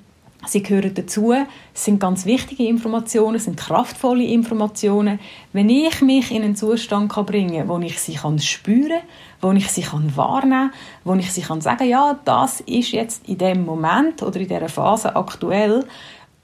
Sie 0.46 0.62
gehören 0.62 0.94
dazu, 0.94 1.34
sind 1.74 1.98
ganz 1.98 2.24
wichtige 2.24 2.68
Informationen, 2.68 3.40
sind 3.40 3.56
kraftvolle 3.56 4.22
Informationen. 4.22 5.18
Wenn 5.52 5.68
ich 5.68 6.00
mich 6.00 6.30
in 6.30 6.42
einen 6.42 6.54
Zustand 6.54 7.12
kann 7.12 7.26
bringen 7.26 7.66
kann, 7.66 7.68
wo 7.68 7.78
ich 7.80 7.98
sie 7.98 8.14
kann 8.14 8.38
spüren 8.38 9.00
kann, 9.40 9.50
wo 9.50 9.52
ich 9.52 9.68
sie 9.68 9.82
kann 9.82 10.16
wahrnehmen 10.16 10.70
kann, 10.70 10.80
wo 11.04 11.14
ich 11.14 11.32
sie 11.32 11.42
kann 11.42 11.60
sagen 11.60 11.88
ja, 11.88 12.20
das 12.24 12.60
ist 12.60 12.92
jetzt 12.92 13.28
in 13.28 13.38
dem 13.38 13.64
Moment 13.64 14.22
oder 14.22 14.38
in 14.38 14.46
dieser 14.46 14.68
Phase 14.68 15.16
aktuell, 15.16 15.84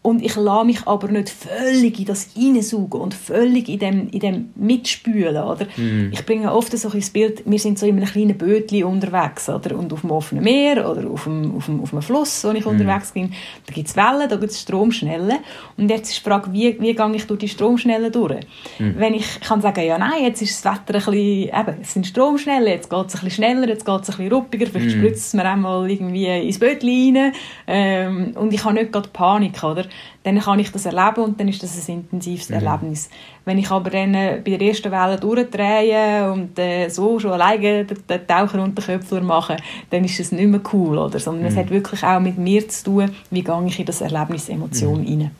und 0.04 0.22
ich 0.22 0.36
lasse 0.36 0.66
mich 0.66 0.86
aber 0.86 1.08
nicht 1.08 1.30
völlig 1.30 1.98
in 1.98 2.04
das 2.04 2.28
hineinsaugen 2.34 3.00
und 3.00 3.14
völlig 3.14 3.70
in 3.70 3.78
dem, 3.78 4.08
in 4.10 4.20
dem 4.20 4.50
mitspülen, 4.54 5.42
oder? 5.42 5.64
Mm. 5.78 6.10
Ich 6.12 6.26
bringe 6.26 6.52
oft 6.52 6.76
so 6.76 6.90
ein 6.90 7.04
Bild, 7.14 7.42
wir 7.46 7.58
sind 7.58 7.78
so 7.78 7.86
in 7.86 7.96
einem 7.96 8.04
kleinen 8.04 8.36
Bötchen 8.36 8.84
unterwegs, 8.84 9.48
oder? 9.48 9.78
Und 9.78 9.90
auf 9.94 10.02
dem 10.02 10.10
offenen 10.10 10.44
Meer 10.44 10.90
oder 10.90 11.08
auf 11.08 11.24
dem, 11.24 11.56
auf 11.56 11.64
dem, 11.64 11.80
auf 11.80 11.94
einem 11.94 12.02
Fluss, 12.02 12.44
wo 12.44 12.50
ich 12.50 12.66
mm. 12.66 12.68
unterwegs 12.68 13.12
bin, 13.12 13.32
da 13.64 13.72
gibt 13.72 13.88
es 13.88 13.96
Wellen, 13.96 14.28
da 14.28 14.36
gibt 14.36 14.52
es 14.52 14.60
Stromschnellen. 14.60 15.38
Und 15.78 15.88
jetzt 15.88 16.10
ist 16.10 16.18
die 16.18 16.28
Frage, 16.28 16.52
wie, 16.52 16.78
wie 16.78 16.94
gehe 16.94 17.16
ich 17.16 17.26
durch 17.26 17.40
die 17.40 17.48
Stromschnellen 17.48 18.12
durch? 18.12 18.40
Mm. 18.78 18.90
Wenn 18.96 19.14
ich 19.14 19.40
kann 19.40 19.62
sagen, 19.62 19.86
ja 19.86 19.96
nein, 19.96 20.22
jetzt 20.22 20.42
ist 20.42 20.62
das 20.62 20.70
Wetter 20.70 20.98
ein 20.98 21.12
bisschen, 21.12 21.48
eben, 21.48 21.80
es 21.80 21.94
sind 21.94 22.06
Stromschnellen, 22.06 22.68
jetzt 22.68 22.90
geht 22.90 23.06
es 23.06 23.14
ein 23.14 23.24
bisschen 23.24 23.30
schneller, 23.30 23.68
jetzt 23.68 23.86
geht 23.86 24.02
es 24.02 24.10
ein 24.10 24.16
bisschen 24.18 24.32
ruppiger, 24.34 24.66
vielleicht 24.66 24.96
mm. 24.96 24.98
spritzt 24.98 25.28
es 25.28 25.32
mir 25.32 25.46
einmal 25.46 25.90
irgendwie 25.90 26.26
ins 26.26 26.58
Bötchen 26.58 27.16
rein, 27.16 27.32
ähm, 27.66 28.32
und 28.38 28.52
ich 28.52 28.62
habe 28.62 28.74
nicht 28.74 28.92
gerade 28.92 29.08
Panik, 29.08 29.64
oder? 29.64 29.86
Dann 30.24 30.38
kann 30.40 30.58
ich 30.58 30.72
das 30.72 30.86
erleben 30.86 31.22
und 31.22 31.40
dann 31.40 31.48
ist 31.48 31.62
das 31.62 31.88
ein 31.88 31.96
intensives 31.96 32.48
mhm. 32.48 32.56
Erlebnis. 32.56 33.10
Wenn 33.44 33.58
ich 33.58 33.70
aber 33.70 33.90
dann 33.90 34.14
äh, 34.14 34.40
bei 34.44 34.56
der 34.56 34.68
ersten 34.68 34.90
Welle 34.90 35.18
durchdrehe 35.18 36.32
und 36.32 36.58
äh, 36.58 36.88
so 36.88 37.18
schon 37.18 37.32
alleine 37.32 37.84
den, 37.84 37.98
den 38.08 38.26
Taucher 38.26 38.62
unter 38.62 38.80
den 38.80 39.00
Köpfen 39.00 39.24
mache, 39.24 39.56
dann 39.90 40.04
ist 40.04 40.18
es 40.18 40.32
nicht 40.32 40.48
mehr 40.48 40.60
cool, 40.72 40.98
oder? 40.98 41.18
sondern 41.18 41.42
mhm. 41.42 41.48
es 41.48 41.56
hat 41.56 41.70
wirklich 41.70 42.02
auch 42.02 42.20
mit 42.20 42.38
mir 42.38 42.66
zu 42.68 42.84
tun, 42.84 43.10
wie 43.30 43.42
gehe 43.42 43.66
ich 43.66 43.78
in 43.78 43.86
das 43.86 44.00
Erlebnis 44.00 44.48
Emotion 44.48 45.02
mhm. 45.02 45.06
rein. 45.06 45.30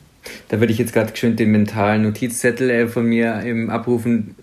Da 0.49 0.59
würde 0.59 0.73
ich 0.73 0.79
jetzt 0.79 0.93
gerade 0.93 1.15
schön 1.15 1.35
den 1.35 1.51
mentalen 1.51 2.03
Notizzettel 2.03 2.69
äh, 2.69 2.87
von 2.87 3.05
mir 3.05 3.41
ähm, 3.43 3.69
abrufen. 3.69 4.35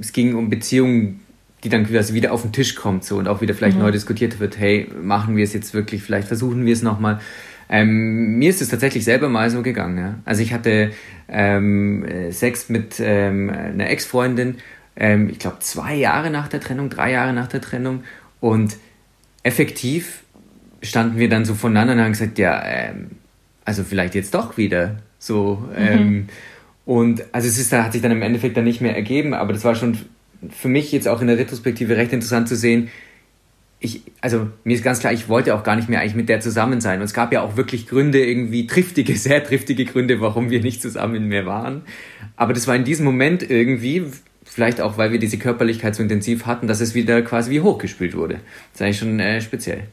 Es 0.00 0.12
ging 0.12 0.34
um 0.34 0.48
Beziehungen, 0.50 1.20
die 1.64 1.68
dann 1.68 1.86
quasi 1.86 2.14
wieder 2.14 2.32
auf 2.32 2.42
den 2.42 2.52
Tisch 2.52 2.74
kommt 2.74 3.04
so 3.04 3.16
und 3.16 3.26
auch 3.28 3.40
wieder 3.40 3.54
vielleicht 3.54 3.76
mhm. 3.76 3.84
neu 3.84 3.90
diskutiert 3.90 4.38
wird, 4.38 4.58
hey, 4.58 4.88
machen 5.02 5.36
wir 5.36 5.44
es 5.44 5.52
jetzt 5.52 5.74
wirklich, 5.74 6.02
vielleicht 6.02 6.28
versuchen 6.28 6.64
wir 6.64 6.72
es 6.72 6.82
nochmal. 6.82 7.20
Ähm, 7.70 8.38
mir 8.38 8.50
ist 8.50 8.62
es 8.62 8.68
tatsächlich 8.68 9.04
selber 9.04 9.28
mal 9.28 9.50
so 9.50 9.62
gegangen. 9.62 9.98
Ja? 9.98 10.14
Also 10.24 10.42
ich 10.42 10.52
hatte 10.52 10.92
ähm, 11.28 12.06
Sex 12.30 12.68
mit 12.68 13.00
ähm, 13.00 13.50
einer 13.50 13.90
Ex-Freundin, 13.90 14.56
ähm, 14.96 15.28
ich 15.30 15.38
glaube 15.38 15.58
zwei 15.60 15.94
Jahre 15.94 16.30
nach 16.30 16.48
der 16.48 16.60
Trennung, 16.60 16.90
drei 16.90 17.12
Jahre 17.12 17.32
nach 17.32 17.48
der 17.48 17.60
Trennung 17.60 18.04
und 18.40 18.76
effektiv 19.42 20.22
standen 20.82 21.18
wir 21.18 21.28
dann 21.28 21.44
so 21.44 21.54
voneinander 21.54 21.94
und 21.94 22.00
haben 22.00 22.12
gesagt, 22.12 22.38
ja, 22.38 22.62
ähm, 22.64 23.10
also 23.64 23.84
vielleicht 23.84 24.14
jetzt 24.14 24.34
doch 24.34 24.56
wieder 24.56 24.96
so. 25.18 25.68
Mhm. 25.70 25.76
Ähm, 25.76 26.28
und 26.84 27.24
also 27.32 27.48
es 27.48 27.58
ist, 27.58 27.72
hat 27.72 27.92
sich 27.92 28.00
dann 28.00 28.12
im 28.12 28.22
Endeffekt 28.22 28.56
dann 28.56 28.64
nicht 28.64 28.80
mehr 28.80 28.96
ergeben, 28.96 29.34
aber 29.34 29.52
das 29.52 29.64
war 29.64 29.74
schon 29.74 29.98
für 30.50 30.68
mich 30.68 30.92
jetzt 30.92 31.08
auch 31.08 31.20
in 31.20 31.26
der 31.26 31.36
Retrospektive 31.36 31.96
recht 31.96 32.12
interessant 32.12 32.48
zu 32.48 32.56
sehen, 32.56 32.88
ich, 33.80 34.02
also 34.20 34.48
mir 34.64 34.74
ist 34.74 34.82
ganz 34.82 34.98
klar, 34.98 35.12
ich 35.12 35.28
wollte 35.28 35.54
auch 35.54 35.62
gar 35.62 35.76
nicht 35.76 35.88
mehr 35.88 36.00
eigentlich 36.00 36.16
mit 36.16 36.28
der 36.28 36.40
zusammen 36.40 36.80
sein. 36.80 36.98
Und 36.98 37.04
es 37.04 37.14
gab 37.14 37.32
ja 37.32 37.42
auch 37.42 37.56
wirklich 37.56 37.86
Gründe, 37.86 38.24
irgendwie 38.24 38.66
triftige, 38.66 39.16
sehr 39.16 39.44
triftige 39.44 39.84
Gründe, 39.84 40.20
warum 40.20 40.50
wir 40.50 40.60
nicht 40.60 40.82
zusammen 40.82 41.28
mehr 41.28 41.46
waren. 41.46 41.82
Aber 42.36 42.52
das 42.52 42.66
war 42.66 42.74
in 42.74 42.84
diesem 42.84 43.04
Moment 43.04 43.48
irgendwie, 43.48 44.04
vielleicht 44.44 44.80
auch, 44.80 44.98
weil 44.98 45.12
wir 45.12 45.18
diese 45.18 45.38
Körperlichkeit 45.38 45.94
so 45.94 46.02
intensiv 46.02 46.46
hatten, 46.46 46.66
dass 46.66 46.80
es 46.80 46.94
wieder 46.94 47.22
quasi 47.22 47.50
wie 47.50 47.60
hochgespült 47.60 48.16
wurde. 48.16 48.34
Das 48.34 48.74
ist 48.74 48.82
eigentlich 48.82 48.98
schon 48.98 49.20
äh, 49.20 49.40
speziell 49.40 49.84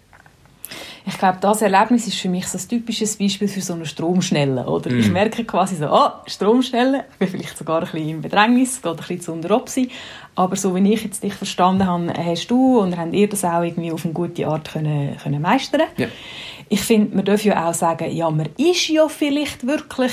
ich 1.07 1.17
glaube, 1.19 1.37
das 1.39 1.61
Erlebnis 1.61 2.07
ist 2.07 2.17
für 2.17 2.29
mich 2.29 2.47
so 2.47 2.57
ein 2.57 2.67
typisches 2.67 3.17
Beispiel 3.17 3.47
für 3.47 3.61
so 3.61 3.73
eine 3.73 3.85
Stromschnelle. 3.85 4.65
Oder? 4.65 4.91
Mm. 4.91 4.99
Ich 4.99 5.11
merke 5.11 5.43
quasi 5.43 5.75
so, 5.75 5.85
ah, 5.85 6.23
Stromschnelle, 6.25 7.05
ich 7.11 7.17
bin 7.17 7.27
vielleicht 7.27 7.57
sogar 7.57 7.83
ein 7.83 7.91
bisschen 7.91 8.09
im 8.09 8.21
Bedrängnis, 8.21 8.81
geht 8.81 8.91
ein 8.91 8.97
bisschen 8.97 9.21
zu 9.21 9.33
unter 9.33 9.55
Opsi. 9.55 9.89
Aber 10.33 10.55
so 10.55 10.75
wie 10.75 10.93
ich 10.93 11.03
jetzt 11.03 11.21
dich 11.21 11.33
verstanden 11.33 11.85
habe, 11.85 12.11
hast 12.13 12.47
du 12.47 12.79
und 12.79 12.97
habt 12.97 13.13
ihr 13.13 13.29
das 13.29 13.45
auch 13.45 13.61
irgendwie 13.61 13.91
auf 13.91 14.03
eine 14.03 14.13
gute 14.13 14.47
Art 14.47 14.71
können, 14.71 15.15
können 15.21 15.41
meistern 15.41 15.83
ja. 15.97 16.07
Ich 16.67 16.81
finde, 16.81 17.15
man 17.15 17.25
darf 17.25 17.43
ja 17.43 17.69
auch 17.69 17.73
sagen, 17.75 18.11
ja, 18.11 18.29
man 18.29 18.49
ist 18.57 18.87
ja 18.89 19.07
vielleicht 19.07 19.67
wirklich... 19.67 20.11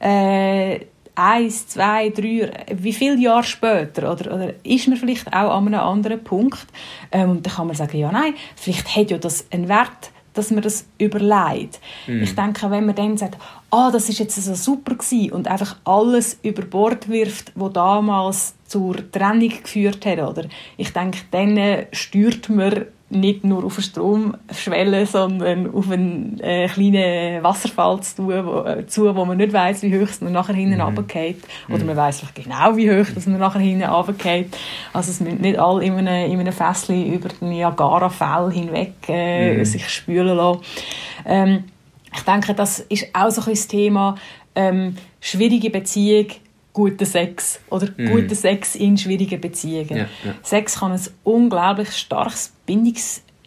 Äh, 0.00 0.80
eins, 1.18 1.66
zwei, 1.66 2.10
drei, 2.10 2.52
wie 2.72 2.92
viele 2.92 3.18
Jahre 3.18 3.42
später, 3.42 4.12
oder, 4.12 4.32
oder 4.32 4.54
ist 4.62 4.86
man 4.86 4.96
vielleicht 4.96 5.26
auch 5.26 5.50
an 5.50 5.66
einem 5.66 5.80
anderen 5.80 6.22
Punkt? 6.22 6.64
Ähm, 7.10 7.30
und 7.30 7.44
dann 7.44 7.52
kann 7.52 7.66
man 7.66 7.74
sagen, 7.74 7.98
ja, 7.98 8.12
nein, 8.12 8.34
vielleicht 8.54 8.94
hat 8.94 9.10
ja 9.10 9.18
das 9.18 9.44
einen 9.50 9.68
Wert, 9.68 10.12
dass 10.38 10.50
man 10.50 10.62
das 10.62 10.86
überlegt. 10.98 11.80
Mm. 12.06 12.22
Ich 12.22 12.34
denke, 12.34 12.70
wenn 12.70 12.86
man 12.86 12.94
dann 12.94 13.16
sagt, 13.16 13.36
ah, 13.70 13.88
oh, 13.88 13.90
das 13.92 14.08
ist 14.08 14.18
jetzt 14.18 14.36
so 14.36 14.54
super 14.54 14.94
gewesen 14.94 15.32
und 15.32 15.48
einfach 15.48 15.76
alles 15.84 16.38
über 16.42 16.62
Bord 16.62 17.08
wirft, 17.08 17.52
wo 17.54 17.68
damals 17.68 18.54
zur 18.66 19.10
Trennung 19.10 19.48
geführt 19.48 20.06
hat, 20.06 20.18
oder? 20.18 20.44
Ich 20.76 20.92
denke, 20.92 21.18
dann 21.30 21.86
steuert 21.92 22.48
man 22.48 22.86
nicht 23.10 23.42
nur 23.42 23.64
auf 23.64 23.76
eine 23.76 23.82
Stromschwelle, 23.82 25.06
sondern 25.06 25.72
auf 25.72 25.90
einen 25.90 26.38
äh, 26.40 26.68
kleinen 26.68 27.42
Wasserfall 27.42 28.00
zu, 28.02 28.26
wo, 28.26 28.64
äh, 28.64 28.86
zu, 28.86 29.14
wo 29.16 29.24
man 29.24 29.38
nicht 29.38 29.52
weiß, 29.52 29.82
wie 29.82 29.98
hoch 29.98 30.08
es 30.08 30.20
nachher 30.20 30.54
hinten 30.54 30.74
mhm. 30.74 30.82
runtergeht. 30.82 31.42
Oder 31.68 31.78
mhm. 31.78 31.86
man 31.86 31.96
weiß 31.96 32.22
genau, 32.34 32.76
wie 32.76 32.90
hoch 32.90 33.06
es 33.16 33.26
nachher 33.26 33.60
hinten 33.60 33.88
runtergeht. 33.88 34.56
Also 34.92 35.10
es 35.10 35.20
müssen 35.20 35.40
nicht 35.40 35.58
alle 35.58 35.84
in 35.84 35.94
einem, 35.94 36.30
in 36.30 36.40
einem 36.40 36.52
Fässchen 36.52 37.12
über 37.12 37.30
den 37.30 37.48
Niagara-Fell 37.48 38.50
hinweg 38.52 38.94
äh, 39.08 39.56
mhm. 39.56 39.64
sich 39.64 39.88
spülen 39.88 40.36
lassen. 40.36 40.60
Ähm, 41.24 41.64
ich 42.14 42.22
denke, 42.22 42.54
das 42.54 42.80
ist 42.80 43.06
auch 43.14 43.30
so 43.30 43.50
ein 43.50 43.56
Thema, 43.56 44.16
ähm, 44.54 44.96
schwierige 45.20 45.70
Beziehung, 45.70 46.26
guter 46.78 47.06
Sex 47.06 47.58
oder 47.70 47.88
mm. 47.96 48.06
guter 48.06 48.36
Sex 48.36 48.76
in 48.76 48.96
schwierigen 48.96 49.40
Beziehungen. 49.40 49.96
Ja, 49.96 50.06
ja. 50.24 50.34
Sex 50.42 50.78
kann 50.78 50.92
ein 50.92 51.00
unglaublich 51.24 51.90
starkes 51.90 52.52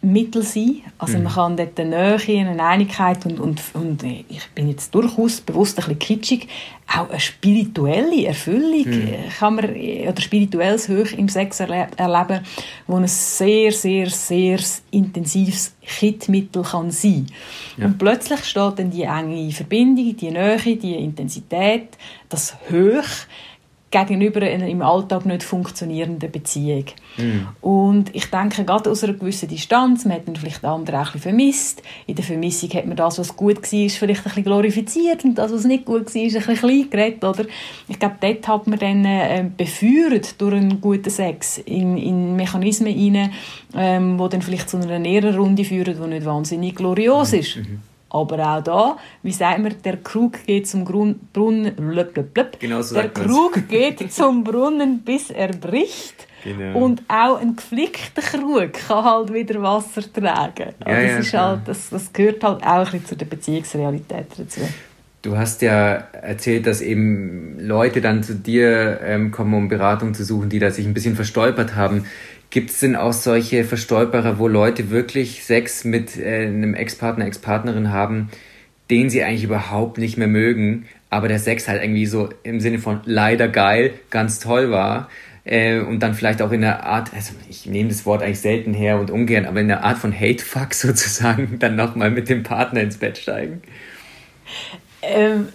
Bindungsmittel 0.02 0.42
sein. 0.42 0.82
Also 0.98 1.18
mm. 1.18 1.22
man 1.22 1.32
kann 1.32 1.56
dort 1.56 1.80
eine 1.80 2.18
Nähe, 2.18 2.40
eine 2.48 2.62
Einigkeit 2.62 3.24
und, 3.24 3.40
und, 3.40 3.62
und 3.74 4.02
ich 4.02 4.48
bin 4.54 4.68
jetzt 4.68 4.94
durchaus 4.94 5.40
bewusst 5.40 5.78
ein 5.78 5.96
bisschen 5.96 5.98
kitschig, 5.98 6.48
auch 6.94 7.08
eine 7.08 7.20
spirituelle 7.20 8.26
Erfüllung 8.26 8.84
mm. 8.84 9.30
kann 9.38 9.54
man, 9.54 9.64
oder 9.70 10.20
spirituelles 10.20 10.88
Hoch 10.88 11.12
im 11.16 11.28
Sex 11.28 11.60
erle 11.60 11.88
erleben, 11.96 12.44
wo 12.86 12.96
ein 12.96 13.06
sehr, 13.06 13.72
sehr, 13.72 14.10
sehr 14.10 14.58
intensives 14.90 15.74
Kitmittel 15.80 16.62
kann 16.62 16.90
sein. 16.90 17.26
Ja. 17.76 17.86
Und 17.86 17.98
plötzlich 17.98 18.44
steht 18.44 18.78
dann 18.78 18.90
die 18.90 19.02
enge 19.02 19.50
Verbindung, 19.52 20.16
die 20.16 20.30
Nähe, 20.30 20.58
die 20.58 20.94
Intensität, 20.94 21.96
das 22.28 22.54
Hoch 22.70 23.08
gegenüber 23.92 24.40
einer 24.40 24.66
im 24.66 24.82
Alltag 24.82 25.26
nicht 25.26 25.44
funktionierenden 25.44 26.32
Beziehung. 26.32 26.86
Mm. 27.18 27.64
Und 27.64 28.14
ich 28.14 28.26
denke, 28.30 28.64
gerade 28.64 28.90
aus 28.90 29.04
einer 29.04 29.12
gewissen 29.12 29.48
Distanz, 29.48 30.04
man 30.04 30.16
hat 30.16 30.26
dann 30.26 30.34
vielleicht 30.34 30.64
andere 30.64 30.96
auch 30.96 31.00
ein 31.00 31.12
bisschen 31.12 31.20
vermisst. 31.22 31.82
In 32.06 32.16
der 32.16 32.24
Vermissung 32.24 32.70
hat 32.70 32.86
man 32.86 32.96
das, 32.96 33.18
was 33.18 33.36
gut 33.36 33.58
war, 33.62 33.88
vielleicht 33.88 34.20
ein 34.20 34.24
bisschen 34.24 34.44
glorifiziert 34.44 35.24
und 35.24 35.36
das, 35.36 35.52
was 35.52 35.64
nicht 35.64 35.84
gut 35.84 36.12
war, 36.12 36.20
ein 36.20 36.28
bisschen 36.32 36.56
klein 36.56 36.90
geredet, 36.90 37.24
oder? 37.24 37.44
Ich 37.86 37.98
glaube, 37.98 38.16
dort 38.20 38.48
hat 38.48 38.66
man 38.66 38.78
dann 38.78 39.04
äh, 39.04 39.44
beführt 39.56 40.40
durch 40.40 40.54
einen 40.54 40.80
guten 40.80 41.10
Sex 41.10 41.58
in, 41.58 41.96
in 41.98 42.34
Mechanismen 42.34 42.92
hinein, 42.92 43.32
ähm, 43.76 44.18
die 44.18 44.28
dann 44.30 44.42
vielleicht 44.42 44.70
zu 44.70 44.78
einer 44.78 44.98
näheren 44.98 45.36
Runde 45.36 45.64
führen, 45.64 45.96
die 46.02 46.08
nicht 46.08 46.24
wahnsinnig 46.24 46.74
glorios 46.74 47.32
mhm. 47.32 47.38
ist. 47.38 47.56
Mm 47.56 47.91
aber 48.12 48.38
auch 48.38 48.62
da, 48.62 48.96
wie 49.22 49.32
sagt 49.32 49.60
man, 49.60 49.74
der 49.84 49.96
Krug 49.98 50.44
geht 50.46 50.68
zum 50.68 50.84
Brunnen, 50.84 51.74
blub, 51.74 52.12
blub, 52.12 52.34
blub. 52.34 52.60
Genau 52.60 52.82
so 52.82 52.94
der 52.94 53.08
Krug 53.08 53.68
geht 53.68 54.12
zum 54.12 54.44
Brunnen, 54.44 55.00
bis 55.00 55.30
er 55.30 55.48
bricht. 55.48 56.26
Genau. 56.44 56.78
Und 56.78 57.02
auch 57.08 57.40
ein 57.40 57.56
geflickter 57.56 58.20
Krug 58.20 58.72
kann 58.72 59.04
halt 59.04 59.32
wieder 59.32 59.62
Wasser 59.62 60.02
tragen. 60.12 60.74
Ja, 60.86 61.02
das, 61.02 61.10
ja, 61.10 61.18
ist 61.18 61.34
halt, 61.34 61.60
das, 61.66 61.90
das 61.90 62.12
gehört 62.12 62.42
halt 62.42 62.62
auch 62.62 62.66
ein 62.66 62.84
bisschen 62.84 63.06
zu 63.06 63.16
der 63.16 63.26
Beziehungsrealität 63.26 64.26
dazu. 64.36 64.60
Du 65.22 65.36
hast 65.36 65.62
ja 65.62 65.92
erzählt, 66.20 66.66
dass 66.66 66.80
eben 66.80 67.56
Leute 67.60 68.00
dann 68.00 68.24
zu 68.24 68.34
dir 68.34 68.98
ähm, 69.04 69.30
kommen, 69.30 69.54
um 69.54 69.68
Beratung 69.68 70.14
zu 70.14 70.24
suchen, 70.24 70.48
die 70.48 70.58
da 70.58 70.72
sich 70.72 70.84
ein 70.84 70.94
bisschen 70.94 71.14
verstolpert 71.14 71.76
haben. 71.76 72.06
Gibt 72.52 72.68
es 72.68 72.80
denn 72.80 72.96
auch 72.96 73.14
solche 73.14 73.64
Verstolperer, 73.64 74.38
wo 74.38 74.46
Leute 74.46 74.90
wirklich 74.90 75.42
Sex 75.42 75.84
mit 75.84 76.18
äh, 76.18 76.44
einem 76.44 76.74
Ex-Partner, 76.74 77.24
Ex-Partnerin 77.24 77.90
haben, 77.90 78.28
den 78.90 79.08
sie 79.08 79.24
eigentlich 79.24 79.44
überhaupt 79.44 79.96
nicht 79.96 80.18
mehr 80.18 80.28
mögen, 80.28 80.84
aber 81.08 81.28
der 81.28 81.38
Sex 81.38 81.66
halt 81.66 81.82
irgendwie 81.82 82.04
so 82.04 82.28
im 82.42 82.60
Sinne 82.60 82.78
von 82.78 83.00
leider 83.06 83.48
geil, 83.48 83.94
ganz 84.10 84.38
toll 84.38 84.70
war. 84.70 85.08
Äh, 85.44 85.80
und 85.80 86.00
dann 86.00 86.12
vielleicht 86.12 86.42
auch 86.42 86.52
in 86.52 86.60
der 86.60 86.84
Art, 86.84 87.14
also 87.14 87.32
ich 87.48 87.64
nehme 87.64 87.88
das 87.88 88.04
Wort 88.04 88.22
eigentlich 88.22 88.40
selten 88.40 88.74
her 88.74 89.00
und 89.00 89.10
ungern, 89.10 89.46
aber 89.46 89.60
in 89.62 89.68
der 89.68 89.82
Art 89.82 89.96
von 89.96 90.12
Hate-Fuck 90.12 90.74
sozusagen 90.74 91.58
dann 91.58 91.74
nochmal 91.74 92.10
mit 92.10 92.28
dem 92.28 92.42
Partner 92.42 92.82
ins 92.82 92.98
Bett 92.98 93.16
steigen. 93.16 93.62
Ähm, 95.00 95.48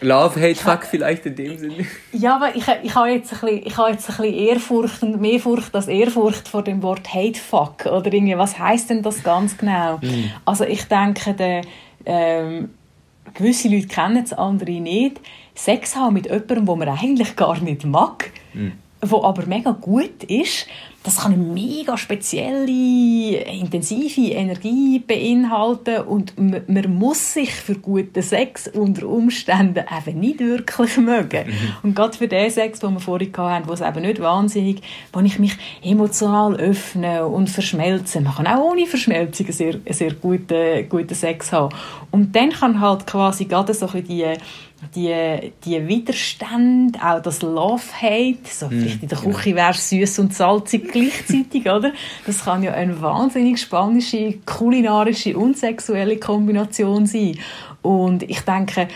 Love, 0.00 0.40
Hate, 0.40 0.56
Fuck 0.56 0.84
vielleicht 0.84 1.24
in 1.26 1.36
dem 1.36 1.58
Sinne. 1.58 1.86
Ja, 2.12 2.36
aber 2.36 2.54
ich, 2.54 2.64
ich 2.82 2.94
habe 2.94 3.08
jetzt, 3.08 3.32
ein 3.32 3.40
bisschen, 3.40 3.66
ich 3.66 3.76
habe 3.76 3.90
jetzt 3.90 4.10
ein 4.10 4.16
bisschen 4.16 4.34
Ehrfurcht 4.34 5.02
und 5.02 5.20
mehr 5.20 5.40
Furcht 5.40 5.74
als 5.74 5.88
Ehrfurcht 5.88 6.48
vor 6.48 6.62
dem 6.62 6.82
Wort 6.82 7.12
Hate, 7.12 7.38
Fuck. 7.38 7.86
Oder 7.86 8.12
irgendwie, 8.12 8.36
was 8.36 8.58
heißt 8.58 8.90
denn 8.90 9.02
das 9.02 9.22
ganz 9.22 9.56
genau? 9.56 9.98
Mhm. 10.02 10.30
Also 10.44 10.64
ich 10.64 10.84
denke, 10.84 11.34
der, 11.34 11.62
ähm, 12.04 12.70
gewisse 13.32 13.68
Leute 13.68 13.88
kennen 13.88 14.24
es, 14.24 14.32
andere 14.32 14.72
nicht. 14.72 15.20
Sex 15.54 15.96
haben 15.96 16.14
mit 16.14 16.26
jemandem, 16.26 16.66
den 16.66 16.78
man 16.78 16.88
eigentlich 16.88 17.36
gar 17.36 17.58
nicht 17.60 17.84
mag, 17.84 18.30
mhm. 18.52 18.72
wo 19.00 19.22
aber 19.22 19.46
mega 19.46 19.70
gut 19.72 20.24
ist, 20.24 20.66
das 21.04 21.18
kann 21.18 21.34
eine 21.34 21.42
mega 21.42 21.98
spezielle, 21.98 23.42
intensive 23.44 24.32
Energie 24.32 24.98
beinhalten 24.98 25.98
und 25.98 26.32
man 26.38 26.94
muss 26.94 27.34
sich 27.34 27.54
für 27.54 27.74
guten 27.74 28.22
Sex 28.22 28.68
unter 28.68 29.06
Umständen 29.06 29.84
eben 29.98 30.18
nicht 30.18 30.40
wirklich 30.40 30.96
mögen. 30.96 31.48
Mhm. 31.48 31.72
Und 31.82 31.94
gerade 31.94 32.16
für 32.16 32.26
den 32.26 32.50
Sex, 32.50 32.80
den 32.80 32.94
wir 32.94 33.00
vorhin 33.00 33.30
hatten, 33.36 33.68
wo 33.68 33.74
es 33.74 33.82
eben 33.82 34.00
nicht 34.00 34.18
wahnsinnig, 34.22 34.80
wo 35.12 35.20
ich 35.20 35.38
mich 35.38 35.58
emotional 35.82 36.56
öffne 36.56 37.26
und 37.26 37.50
verschmelze. 37.50 38.22
Man 38.22 38.34
kann 38.34 38.46
auch 38.46 38.72
ohne 38.72 38.86
Verschmelzung 38.86 39.44
einen 39.44 39.54
sehr, 39.54 39.74
sehr 39.90 40.14
guten, 40.14 40.88
guten 40.88 41.14
Sex 41.14 41.52
haben. 41.52 41.74
Und 42.12 42.34
dann 42.34 42.48
kann 42.48 42.80
halt 42.80 43.06
quasi 43.06 43.44
gerade 43.44 43.74
so 43.74 43.86
die 43.88 44.24
die, 44.94 45.52
die 45.64 45.86
Widerstände, 45.86 46.98
auch 47.02 47.20
das 47.20 47.42
Love-Hate, 47.42 48.48
so 48.50 48.66
mm, 48.66 48.70
vielleicht 48.70 49.02
in 49.02 49.08
der 49.08 49.18
genau. 49.18 49.36
Küche 49.36 49.54
wäre 49.54 49.70
es 49.70 49.88
süß 49.90 50.18
und 50.20 50.34
salzig 50.34 50.92
gleichzeitig, 50.92 51.62
oder? 51.70 51.92
Das 52.26 52.44
kann 52.44 52.62
ja 52.62 52.72
eine 52.72 53.00
wahnsinnig 53.00 53.60
spanische, 53.60 54.34
kulinarische 54.44 55.36
und 55.36 55.56
sexuelle 55.56 56.18
Kombination 56.18 57.06
sein. 57.06 57.38
Und 57.82 58.22
ich 58.22 58.40
denke, 58.40 58.88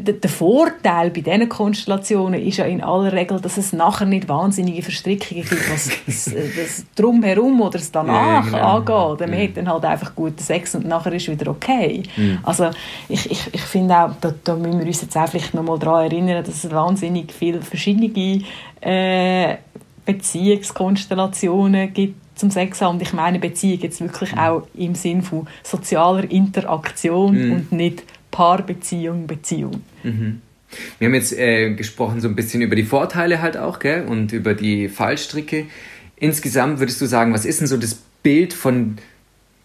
der 0.00 0.30
Vorteil 0.30 1.10
bei 1.10 1.20
diesen 1.20 1.48
Konstellationen 1.48 2.40
ist 2.40 2.58
ja 2.58 2.64
in 2.64 2.82
aller 2.82 3.12
Regel, 3.12 3.40
dass 3.40 3.56
es 3.56 3.72
nachher 3.72 4.06
nicht 4.06 4.28
wahnsinnige 4.28 4.82
Verstrickungen 4.82 5.44
gibt, 5.44 5.72
was 5.72 5.90
das, 6.06 6.24
das 6.24 6.84
Drumherum 6.94 7.60
oder 7.60 7.78
das 7.78 7.90
Danach 7.90 8.50
ja, 8.52 8.80
genau. 8.80 8.98
angeht. 8.98 9.28
Man 9.28 9.38
ja. 9.38 9.46
hat 9.46 9.56
dann 9.56 9.68
halt 9.68 9.84
einfach 9.84 10.14
guten 10.14 10.38
Sex 10.38 10.74
und 10.74 10.86
nachher 10.86 11.12
ist 11.12 11.28
wieder 11.28 11.50
okay. 11.50 12.02
Mhm. 12.16 12.38
Also 12.42 12.70
ich, 13.08 13.30
ich, 13.30 13.52
ich 13.52 13.62
finde 13.62 13.96
auch, 13.96 14.10
da, 14.20 14.32
da 14.44 14.56
müssen 14.56 14.80
wir 14.80 14.86
uns 14.86 15.02
jetzt 15.02 15.16
auch 15.16 15.28
vielleicht 15.28 15.54
noch 15.54 15.62
mal 15.62 15.78
daran 15.78 16.10
erinnern, 16.10 16.44
dass 16.44 16.64
es 16.64 16.70
wahnsinnig 16.70 17.32
viele 17.32 17.62
verschiedene 17.62 18.42
äh, 18.80 19.56
Beziehungskonstellationen 20.04 21.92
gibt 21.92 22.22
zum 22.34 22.50
Sex 22.50 22.80
haben. 22.80 22.96
Und 22.96 23.02
ich 23.02 23.12
meine 23.12 23.38
Beziehung 23.38 23.80
jetzt 23.80 24.00
wirklich 24.00 24.32
mhm. 24.32 24.38
auch 24.38 24.62
im 24.74 24.94
Sinn 24.94 25.22
von 25.22 25.46
sozialer 25.62 26.30
Interaktion 26.30 27.46
mhm. 27.46 27.52
und 27.52 27.72
nicht 27.72 28.02
Paarbeziehung, 28.32 29.28
Beziehung. 29.28 29.82
Mhm. 30.02 30.40
Wir 30.98 31.06
haben 31.06 31.14
jetzt 31.14 31.38
äh, 31.38 31.74
gesprochen 31.74 32.20
so 32.20 32.28
ein 32.28 32.34
bisschen 32.34 32.62
über 32.62 32.74
die 32.74 32.82
Vorteile 32.82 33.40
halt 33.40 33.56
auch, 33.56 33.78
gell? 33.78 34.06
Und 34.06 34.32
über 34.32 34.54
die 34.54 34.88
Fallstricke. 34.88 35.66
Insgesamt 36.16 36.80
würdest 36.80 37.00
du 37.00 37.06
sagen, 37.06 37.32
was 37.32 37.44
ist 37.44 37.60
denn 37.60 37.68
so 37.68 37.76
das 37.76 37.94
Bild 38.22 38.52
von 38.52 38.96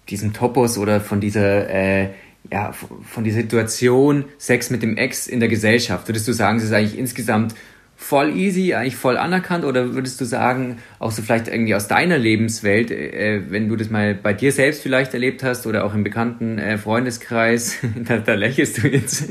diesem 0.09 0.33
Topos 0.33 0.77
oder 0.77 1.01
von 1.01 1.21
dieser, 1.21 1.69
äh, 1.69 2.09
ja, 2.51 2.73
von 2.73 3.23
dieser 3.23 3.41
Situation 3.41 4.25
Sex 4.37 4.69
mit 4.69 4.83
dem 4.83 4.97
Ex 4.97 5.27
in 5.27 5.39
der 5.39 5.49
Gesellschaft? 5.49 6.07
Würdest 6.07 6.27
du 6.27 6.33
sagen, 6.33 6.57
es 6.57 6.65
ist 6.65 6.73
eigentlich 6.73 6.97
insgesamt 6.97 7.55
voll 7.97 8.37
easy, 8.37 8.73
eigentlich 8.75 8.95
voll 8.95 9.17
anerkannt? 9.17 9.65
Oder 9.65 9.93
würdest 9.93 10.21
du 10.21 10.25
sagen, 10.25 10.77
auch 10.99 11.11
so 11.11 11.21
vielleicht 11.21 11.47
irgendwie 11.47 11.75
aus 11.75 11.87
deiner 11.87 12.17
Lebenswelt, 12.17 12.91
äh, 12.91 13.41
wenn 13.49 13.67
du 13.67 13.75
das 13.75 13.89
mal 13.89 14.13
bei 14.13 14.33
dir 14.33 14.51
selbst 14.51 14.83
vielleicht 14.83 15.13
erlebt 15.13 15.43
hast 15.43 15.67
oder 15.67 15.83
auch 15.83 15.93
im 15.93 16.03
bekannten 16.03 16.59
äh, 16.59 16.77
Freundeskreis, 16.77 17.77
da, 18.07 18.19
da, 18.19 18.35
lächelst 18.35 18.81
du 18.81 18.87
jetzt, 18.87 19.25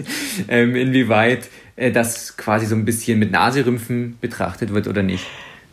ähm, 0.48 0.74
inwieweit 0.74 1.48
äh, 1.76 1.92
das 1.92 2.36
quasi 2.36 2.66
so 2.66 2.74
ein 2.74 2.84
bisschen 2.84 3.18
mit 3.18 3.30
Naserümpfen 3.30 4.18
betrachtet 4.20 4.74
wird 4.74 4.88
oder 4.88 5.02
nicht? 5.02 5.24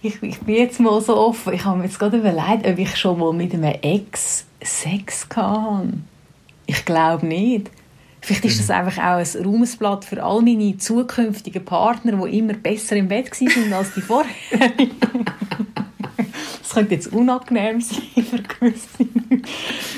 Ich, 0.03 0.21
ich 0.21 0.39
bin 0.39 0.55
jetzt 0.55 0.79
mal 0.79 1.01
so 1.01 1.17
offen. 1.17 1.53
Ich 1.53 1.65
habe 1.65 1.77
mir 1.77 1.85
jetzt 1.85 1.97
gerade 1.97 2.17
überlegt, 2.17 2.67
ob 2.67 2.77
ich 2.77 2.95
schon 2.95 3.19
mal 3.19 3.33
mit 3.33 3.53
einem 3.53 3.73
Ex 3.81 4.45
Sex 4.61 5.27
hatte. 5.35 5.93
Ich 6.65 6.85
glaube 6.85 7.25
nicht. 7.25 7.69
Vielleicht 8.23 8.45
ist 8.45 8.59
das 8.59 8.69
mhm. 8.69 8.75
einfach 8.75 9.03
auch 9.03 9.17
ein 9.17 9.45
Ruhmesblatt 9.45 10.05
für 10.05 10.23
all 10.23 10.41
meine 10.41 10.77
zukünftigen 10.77 11.65
Partner, 11.65 12.13
die 12.25 12.39
immer 12.39 12.53
besser 12.53 12.95
im 12.95 13.09
Bett 13.09 13.29
waren 13.41 13.73
als 13.73 13.93
die 13.93 14.01
vorher. 14.01 14.31
das 16.61 16.69
könnte 16.73 16.95
jetzt 16.95 17.11
unangenehm 17.11 17.81
sein 17.81 18.01
für 18.15 18.41
gewisse 18.41 18.87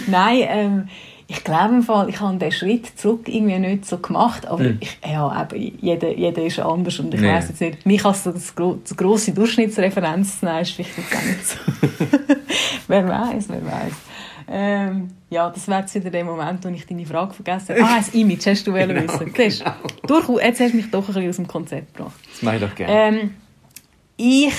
Nein, 0.07 0.39
ähm, 0.47 0.87
ich 1.27 1.43
glaube 1.43 1.75
im 1.75 1.83
Fall, 1.83 2.09
ich 2.09 2.19
habe 2.19 2.37
den 2.37 2.51
Schritt 2.51 2.97
zurück 2.99 3.27
irgendwie 3.27 3.59
nicht 3.59 3.85
so 3.85 3.99
gemacht, 3.99 4.47
aber 4.47 4.63
mhm. 4.63 4.77
ich, 4.79 4.97
ja, 5.05 5.47
eben, 5.51 5.77
jeder, 5.79 6.15
jeder 6.15 6.43
ist 6.43 6.59
anders 6.59 6.99
und 6.99 7.13
ich 7.13 7.21
nee. 7.21 7.31
weiß 7.31 7.49
jetzt 7.49 7.61
nicht, 7.61 7.85
mich 7.85 8.03
als 8.05 8.23
das, 8.23 8.55
gro 8.55 8.79
das 8.83 8.97
grosse 8.97 9.33
Durchschnittsreferenz 9.33 10.39
zu 10.39 10.45
nehmen, 10.45 10.61
ist 10.61 10.71
vielleicht 10.71 10.97
jetzt 10.97 11.15
auch 11.15 11.23
nicht 11.23 11.47
so. 11.47 11.57
wer 12.87 13.07
weiß, 13.07 13.49
wer 13.49 13.65
weiß. 13.65 13.93
Ähm, 14.47 15.09
ja, 15.29 15.49
das 15.49 15.67
wäre 15.67 15.81
jetzt 15.81 15.95
wieder 15.95 16.09
der 16.09 16.23
Moment, 16.23 16.63
wo 16.63 16.69
ich 16.69 16.85
deine 16.85 17.05
Frage 17.05 17.33
vergessen 17.33 17.75
habe. 17.75 17.81
Ah, 17.83 17.97
das 17.97 18.09
Image 18.09 18.45
hast 18.45 18.67
du 18.67 18.73
genau, 18.73 18.93
wissen. 19.01 19.33
Genau. 19.33 19.73
Durch, 20.07 20.43
jetzt 20.43 20.59
hast 20.59 20.71
du 20.71 20.77
mich 20.77 20.91
doch 20.91 21.07
ein 21.07 21.13
bisschen 21.13 21.29
aus 21.29 21.35
dem 21.37 21.47
Konzept 21.47 21.95
gebracht. 21.95 22.19
Das 22.31 22.41
mache 22.41 22.55
ich 22.55 22.61
doch 22.61 22.75
gerne. 22.75 22.93
Ähm, 22.93 23.31
ich, 24.17 24.53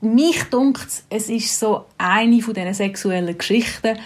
mich 0.00 0.42
dunkt 0.44 1.04
es 1.10 1.28
ist 1.28 1.58
so 1.58 1.86
eine 1.98 2.40
von 2.40 2.54
diesen 2.54 2.74
sexuellen 2.74 3.36
Geschichten, 3.36 3.98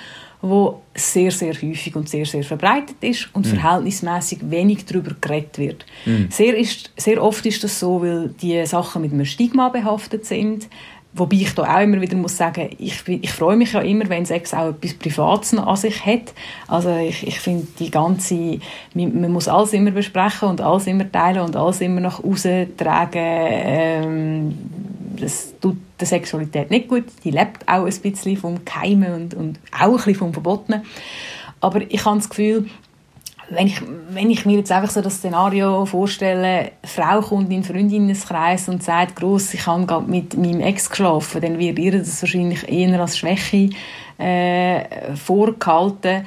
wo 0.42 0.82
sehr, 0.94 1.30
sehr 1.30 1.54
häufig 1.54 1.94
und 1.94 2.08
sehr, 2.08 2.26
sehr 2.26 2.42
verbreitet 2.42 2.96
ist 3.00 3.28
und 3.32 3.46
mm. 3.46 3.56
verhältnismäßig 3.56 4.50
wenig 4.50 4.84
darüber 4.86 5.14
geredet 5.20 5.56
wird. 5.56 5.86
Mm. 6.04 6.30
Sehr, 6.30 6.56
ist, 6.56 6.90
sehr 6.96 7.22
oft 7.22 7.46
ist 7.46 7.62
das 7.62 7.78
so, 7.78 8.02
weil 8.02 8.30
die 8.42 8.66
Sachen 8.66 9.02
mit 9.02 9.12
einem 9.12 9.24
Stigma 9.24 9.68
behaftet 9.68 10.26
sind. 10.26 10.66
Wobei 11.14 11.36
ich 11.36 11.54
da 11.54 11.76
auch 11.76 11.82
immer 11.82 12.00
wieder 12.00 12.16
muss 12.16 12.38
sagen, 12.38 12.70
ich, 12.78 13.06
ich 13.06 13.32
freue 13.32 13.56
mich 13.56 13.74
ja 13.74 13.80
immer, 13.80 14.08
wenn 14.08 14.24
Sex 14.24 14.54
auch 14.54 14.70
etwas 14.70 14.94
Privates 14.94 15.54
an 15.54 15.76
sich 15.76 16.06
hat. 16.06 16.32
Also 16.68 16.96
ich, 16.96 17.26
ich 17.26 17.38
finde 17.38 17.66
die 17.78 17.90
ganze, 17.90 18.58
man, 18.94 19.20
man, 19.20 19.30
muss 19.30 19.46
alles 19.46 19.74
immer 19.74 19.90
besprechen 19.90 20.48
und 20.48 20.62
alles 20.62 20.86
immer 20.86 21.10
teilen 21.10 21.42
und 21.42 21.54
alles 21.54 21.82
immer 21.82 22.00
nach 22.00 22.24
außen 22.24 22.78
tragen. 22.78 23.18
Ähm, 23.20 24.58
das 25.20 25.52
tut 25.60 25.76
der 26.00 26.06
Sexualität 26.06 26.70
nicht 26.70 26.88
gut. 26.88 27.04
Die 27.24 27.30
lebt 27.30 27.68
auch 27.68 27.84
ein 27.84 28.00
bisschen 28.00 28.38
vom 28.38 28.64
Keimen 28.64 29.12
und, 29.12 29.34
und 29.34 29.60
auch 29.70 29.88
ein 29.88 29.96
bisschen 29.96 30.14
vom 30.14 30.32
Verbotenen. 30.32 30.82
Aber 31.60 31.82
ich 31.82 32.04
habe 32.06 32.16
das 32.16 32.30
Gefühl, 32.30 32.70
wenn 33.50 33.66
ich, 33.66 33.82
wenn 34.10 34.30
ich 34.30 34.46
mir 34.46 34.58
jetzt 34.58 34.72
einfach 34.72 34.90
so 34.90 35.00
das 35.00 35.16
Szenario 35.16 35.84
vorstelle, 35.84 36.48
eine 36.48 36.72
Frau 36.84 37.20
kommt 37.20 37.48
in 37.50 37.56
einen 37.56 37.64
Freundinnenkreis 37.64 38.68
und 38.68 38.82
sagt, 38.82 39.16
gross, 39.16 39.52
ich 39.54 39.66
habe 39.66 39.86
gerade 39.86 40.10
mit 40.10 40.36
meinem 40.36 40.60
Ex 40.60 40.88
geschlafen, 40.88 41.40
dann 41.40 41.58
wird 41.58 41.78
ihr 41.78 41.98
das 41.98 42.22
wahrscheinlich 42.22 42.68
eher 42.68 43.00
als 43.00 43.18
Schwäche 43.18 43.70
äh, 44.18 45.14
vorgehalten. 45.16 46.26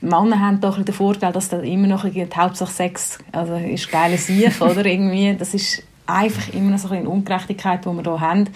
Männer 0.00 0.40
haben 0.40 0.60
doch 0.60 0.80
den 0.80 0.94
Vorteil, 0.94 1.32
dass 1.32 1.48
da 1.48 1.58
immer 1.60 1.86
noch 1.86 2.08
die 2.08 2.26
Hauptsache 2.34 2.72
Sex, 2.72 3.18
also 3.32 3.54
ist 3.54 3.90
geile 3.90 4.18
Sieg, 4.18 4.52
oder 4.60 4.84
irgendwie, 4.84 5.34
das 5.34 5.54
ist 5.54 5.82
einfach 6.06 6.52
immer 6.52 6.72
noch 6.72 6.78
so 6.78 6.88
eine 6.88 7.08
Ungerechtigkeit, 7.08 7.84
die 7.84 7.88
wir 7.88 8.02
hier 8.02 8.20
haben. 8.20 8.48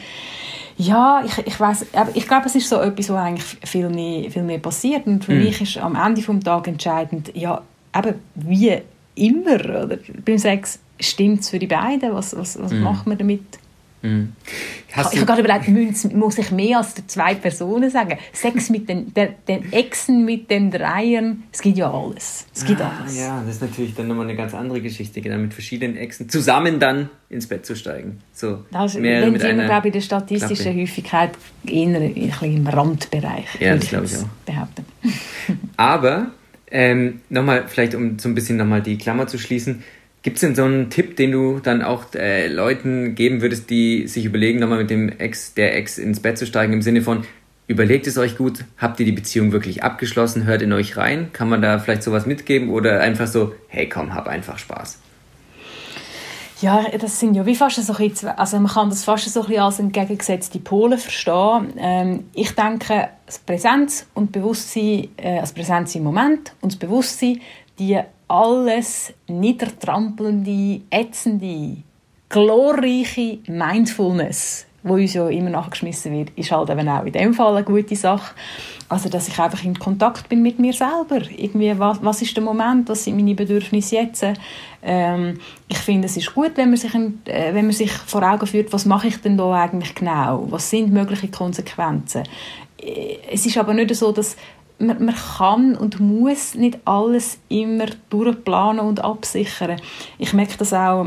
Ja, 0.77 1.25
ich, 1.27 1.39
ich 1.47 1.59
weiß, 1.59 1.87
aber 1.95 2.11
ich 2.15 2.29
glaube, 2.29 2.47
es 2.47 2.55
ist 2.55 2.69
so 2.69 2.81
etwas, 2.81 3.09
was 3.09 3.17
eigentlich 3.17 3.59
viel 3.65 3.89
mehr, 3.89 4.31
viel 4.31 4.45
mehr 4.45 4.59
passiert 4.59 5.07
und 5.07 5.25
für 5.25 5.33
mm. 5.33 5.39
mich 5.39 5.61
ist 5.61 5.79
am 5.79 5.97
Ende 5.97 6.23
des 6.23 6.45
Tages 6.45 6.69
entscheidend, 6.69 7.33
ja, 7.35 7.63
eben 7.97 8.15
wie 8.35 8.79
immer, 9.15 9.61
oder? 9.61 9.99
beim 10.25 10.39
Sex 10.39 10.79
stimmt 11.01 11.41
es 11.41 11.51
für 11.51 11.59
die 11.59 11.67
beiden, 11.67 12.13
was, 12.13 12.37
was, 12.37 12.61
was 12.61 12.73
mm. 12.73 12.81
macht 12.81 13.07
man 13.07 13.19
damit? 13.19 13.43
Mm. 14.01 14.27
ich 14.89 14.97
habe 14.97 15.17
gerade 15.17 15.43
überlegt, 15.43 16.15
muss 16.15 16.39
ich 16.39 16.53
mehr 16.53 16.79
als 16.79 16.95
zwei 17.09 17.35
Personen 17.35 17.91
sagen? 17.91 18.17
Sex 18.33 18.71
mit 18.71 18.89
den, 18.89 19.13
der, 19.13 19.35
den 19.49 19.73
Exen, 19.73 20.25
mit 20.25 20.51
den 20.51 20.71
Dreiern, 20.71 21.43
es 21.53 21.61
gibt 21.61 21.79
ja 21.79 21.93
alles. 21.93 22.47
Es 22.55 22.65
gibt 22.65 22.81
ah, 22.81 22.93
alles. 23.01 23.19
Ja, 23.19 23.43
das 23.45 23.57
ist 23.57 23.63
natürlich 23.63 23.95
dann 23.95 24.07
nochmal 24.07 24.27
eine 24.27 24.37
ganz 24.37 24.55
andere 24.55 24.81
Geschichte, 24.81 25.21
genau, 25.21 25.39
mit 25.39 25.53
verschiedenen 25.53 25.97
Exen 25.97 26.29
zusammen 26.29 26.79
dann 26.79 27.11
ins 27.29 27.49
Bett 27.49 27.67
zu 27.67 27.75
steigen. 27.75 28.21
So, 28.33 28.65
das, 28.71 28.95
mehr 28.95 29.29
mit 29.31 29.41
sind 29.41 29.59
wir, 29.59 29.65
glaube 29.65 29.89
ich, 29.89 29.95
in 29.95 30.01
der 30.01 30.07
statistischen 30.07 30.65
Klappe. 30.65 30.81
Häufigkeit 30.81 31.31
eher 31.67 32.01
ein 32.01 32.15
bisschen 32.15 32.57
im 32.57 32.67
Randbereich. 32.69 33.61
Ja, 33.61 33.77
das 33.77 33.89
glaube 33.89 34.07
ich 34.07 34.17
auch. 34.17 34.29
Behaupten. 34.47 34.85
Aber 35.77 36.31
ähm, 36.71 37.21
nochmal, 37.29 37.65
vielleicht 37.69 37.95
um 37.95 38.19
so 38.19 38.29
ein 38.29 38.35
bisschen 38.35 38.57
nochmal 38.57 38.83
die 38.83 38.99
Klammer 38.99 39.27
zu 39.27 39.39
schließen, 39.39 39.83
gibt 40.23 40.37
es 40.37 40.41
denn 40.41 40.55
so 40.55 40.65
einen 40.65 40.91
Tipp, 40.91 41.17
den 41.17 41.33
du 41.33 41.61
dann 41.61 41.83
auch 41.83 42.15
äh, 42.15 42.49
Leuten 42.49 43.15
geben 43.15 43.41
würdest, 43.41 43.71
die 43.71 44.07
sich 44.07 44.25
überlegen, 44.25 44.59
nochmal 44.59 44.79
mit 44.79 44.91
dem 44.91 45.09
Ex, 45.09 45.55
der 45.55 45.77
Ex 45.77 45.99
ins 45.99 46.21
Bett 46.21 46.39
zu 46.39 46.47
steigen, 46.47 46.73
im 46.73 46.83
Sinne 46.83 47.03
von, 47.03 47.25
Überlegt 47.69 48.07
es 48.07 48.17
euch 48.17 48.39
gut, 48.39 48.65
habt 48.79 48.99
ihr 48.99 49.05
die 49.05 49.13
Beziehung 49.13 49.53
wirklich 49.53 49.83
abgeschlossen, 49.83 50.47
hört 50.47 50.63
in 50.63 50.73
euch 50.73 50.97
rein? 50.97 51.35
Kann 51.35 51.51
man 51.51 51.61
da 51.61 51.79
vielleicht 51.79 52.03
sowas 52.03 52.25
mitgeben 52.25 52.71
oder 52.71 53.03
einfach 53.03 53.27
so, 53.27 53.55
hey 53.69 53.87
komm, 53.91 54.15
hab 54.15 54.27
einfach 54.27 54.59
Spaß? 54.59 54.99
Ja, 56.61 56.85
das 56.99 57.21
sind 57.21 57.35
ja 57.35 57.47
wie 57.47 57.55
fast 57.55 57.77
so 57.77 57.93
ein 57.93 58.09
bisschen, 58.09 58.31
also 58.31 58.59
man 58.59 58.73
kann 58.73 58.91
das 58.91 59.05
fast 59.05 59.33
so 59.33 59.43
ein 59.43 59.47
bisschen 59.47 59.63
als 59.63 59.79
entgegengesetzte 59.79 60.59
Pole 60.59 60.99
verstehen. 60.99 61.73
Ähm, 61.77 62.25
ich 62.35 62.51
denke, 62.53 63.11
das 63.27 63.39
Präsenz 63.39 64.07
und 64.15 64.33
Bewusstsein, 64.33 65.09
äh, 65.19 65.41
das 65.41 65.53
Präsenz 65.53 65.95
im 65.95 66.03
Moment 66.03 66.53
und 66.61 66.73
das 66.73 66.79
Bewusstsein, 66.79 67.41
die 67.79 68.01
alles 68.27 69.13
niedertrampelnde, 69.29 70.81
ätzende, 70.91 71.77
glorreiche 72.29 73.39
Mindfulness, 73.47 74.67
wo 74.83 74.95
uns 74.95 75.15
ja 75.15 75.29
immer 75.29 75.51
nachgeschmissen 75.51 76.13
wird, 76.13 76.31
ist 76.37 76.53
halt 76.53 76.71
eben 76.71 76.89
auch 76.89 77.05
in 77.05 77.13
dem 77.13 77.35
Fall 77.35 77.57
eine 77.57 77.65
gute 77.65 77.97
Sache. 77.97 78.35
Also, 78.89 79.09
dass 79.09 79.29
ich 79.29 79.39
einfach 79.39 79.63
in 79.65 79.79
Kontakt 79.79 80.29
bin 80.29 80.41
mit 80.41 80.59
mir 80.59 80.73
selber. 80.73 81.21
Irgendwie, 81.37 81.79
was, 81.79 81.99
was 82.03 82.23
ist 82.23 82.37
der 82.37 82.45
Moment, 82.45 82.89
was 82.89 83.05
sind 83.05 83.17
meine 83.17 83.35
Bedürfnisse 83.35 83.97
jetzt? 83.97 84.25
Ähm, 84.83 85.39
ich 85.69 85.79
finde, 85.79 86.07
es 86.07 86.17
ist 86.17 86.35
gut, 86.35 86.53
wenn 86.55 86.71
man, 86.71 86.79
sich, 86.79 86.95
äh, 86.95 87.53
wenn 87.53 87.67
man 87.67 87.73
sich 87.73 87.91
vor 87.91 88.23
Augen 88.23 88.47
führt, 88.47 88.73
was 88.73 88.87
mache 88.87 89.09
ich 89.09 89.21
denn 89.21 89.37
da 89.37 89.53
eigentlich 89.53 89.95
genau? 89.95 90.47
Was 90.49 90.71
sind 90.71 90.93
mögliche 90.93 91.29
Konsequenzen? 91.29 92.23
Äh, 92.81 93.19
es 93.31 93.45
ist 93.45 93.59
aber 93.59 93.75
nicht 93.75 93.95
so, 93.95 94.13
dass 94.13 94.37
man, 94.79 95.05
man 95.05 95.15
kann 95.15 95.77
und 95.77 96.01
muss 96.01 96.55
nicht 96.55 96.79
alles 96.85 97.39
immer 97.49 97.87
durchplanen 98.11 98.81
und 98.81 99.05
absichern. 99.05 99.81
Ich 100.19 100.33
merke 100.33 100.57
das 100.57 100.73
auch 100.73 101.07